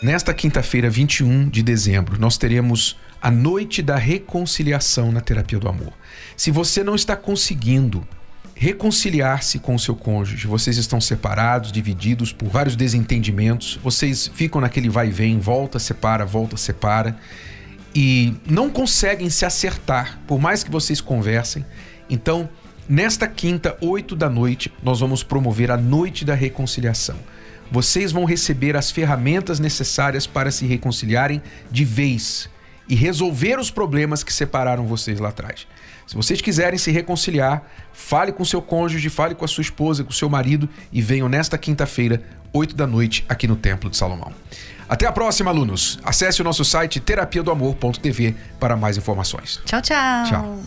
Nesta 0.00 0.32
quinta-feira, 0.32 0.88
21 0.88 1.48
de 1.48 1.60
dezembro, 1.60 2.20
nós 2.20 2.38
teremos 2.38 2.96
a 3.20 3.32
Noite 3.32 3.82
da 3.82 3.96
Reconciliação 3.96 5.10
na 5.10 5.20
Terapia 5.20 5.58
do 5.58 5.68
Amor. 5.68 5.92
Se 6.36 6.52
você 6.52 6.84
não 6.84 6.94
está 6.94 7.16
conseguindo 7.16 8.06
reconciliar-se 8.58 9.60
com 9.60 9.74
o 9.74 9.78
seu 9.78 9.94
cônjuge, 9.94 10.48
vocês 10.48 10.76
estão 10.76 11.00
separados, 11.00 11.70
divididos 11.70 12.32
por 12.32 12.48
vários 12.48 12.74
desentendimentos, 12.74 13.78
vocês 13.82 14.28
ficam 14.34 14.60
naquele 14.60 14.88
vai 14.88 15.08
e 15.08 15.12
vem, 15.12 15.38
volta, 15.38 15.78
separa, 15.78 16.26
volta, 16.26 16.56
separa, 16.56 17.16
e 17.94 18.34
não 18.44 18.68
conseguem 18.68 19.30
se 19.30 19.46
acertar, 19.46 20.20
por 20.26 20.40
mais 20.40 20.64
que 20.64 20.70
vocês 20.70 21.00
conversem. 21.00 21.64
Então, 22.10 22.48
nesta 22.88 23.28
quinta, 23.28 23.76
8 23.80 24.16
da 24.16 24.28
noite, 24.28 24.72
nós 24.82 24.98
vamos 25.00 25.22
promover 25.22 25.70
a 25.70 25.76
Noite 25.76 26.24
da 26.24 26.34
Reconciliação 26.34 27.16
vocês 27.70 28.12
vão 28.12 28.24
receber 28.24 28.76
as 28.76 28.90
ferramentas 28.90 29.60
necessárias 29.60 30.26
para 30.26 30.50
se 30.50 30.66
reconciliarem 30.66 31.42
de 31.70 31.84
vez 31.84 32.48
e 32.88 32.94
resolver 32.94 33.58
os 33.58 33.70
problemas 33.70 34.24
que 34.24 34.32
separaram 34.32 34.86
vocês 34.86 35.20
lá 35.20 35.28
atrás. 35.28 35.66
Se 36.08 36.16
vocês 36.16 36.40
quiserem 36.40 36.78
se 36.78 36.90
reconciliar, 36.90 37.62
fale 37.92 38.32
com 38.32 38.42
seu 38.42 38.62
cônjuge, 38.62 39.10
fale 39.10 39.34
com 39.34 39.44
a 39.44 39.48
sua 39.48 39.60
esposa, 39.60 40.02
com 40.02 40.08
o 40.10 40.12
seu 40.12 40.28
marido 40.30 40.66
e 40.90 41.02
venham 41.02 41.28
nesta 41.28 41.58
quinta-feira, 41.58 42.22
8 42.50 42.74
da 42.74 42.86
noite, 42.86 43.26
aqui 43.28 43.46
no 43.46 43.54
Templo 43.54 43.90
de 43.90 43.96
Salomão. 43.98 44.32
Até 44.88 45.06
a 45.06 45.12
próxima, 45.12 45.50
alunos. 45.50 45.98
Acesse 46.02 46.40
o 46.40 46.44
nosso 46.44 46.64
site 46.64 46.98
terapia 46.98 47.42
do 47.42 47.50
amor.tv 47.50 48.34
para 48.58 48.74
mais 48.74 48.96
informações. 48.96 49.60
Tchau, 49.66 49.82
tchau. 49.82 50.24
Tchau. 50.26 50.62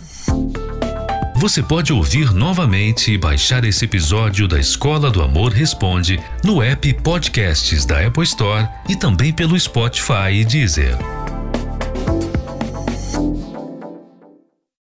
Você 1.38 1.64
pode 1.64 1.92
ouvir 1.92 2.32
novamente 2.32 3.12
e 3.12 3.18
baixar 3.18 3.66
esse 3.66 3.86
episódio 3.86 4.48
da 4.48 4.60
Escola 4.60 5.10
do 5.10 5.24
Amor 5.24 5.52
Responde 5.52 6.20
no 6.44 6.62
app 6.62 6.94
Podcasts 7.02 7.84
da 7.84 8.06
Apple 8.06 8.24
Store 8.26 8.70
e 8.88 8.96
também 8.96 9.34
pelo 9.34 9.60
Spotify 9.60 10.34
e 10.34 10.46
Deezer. 10.46 11.21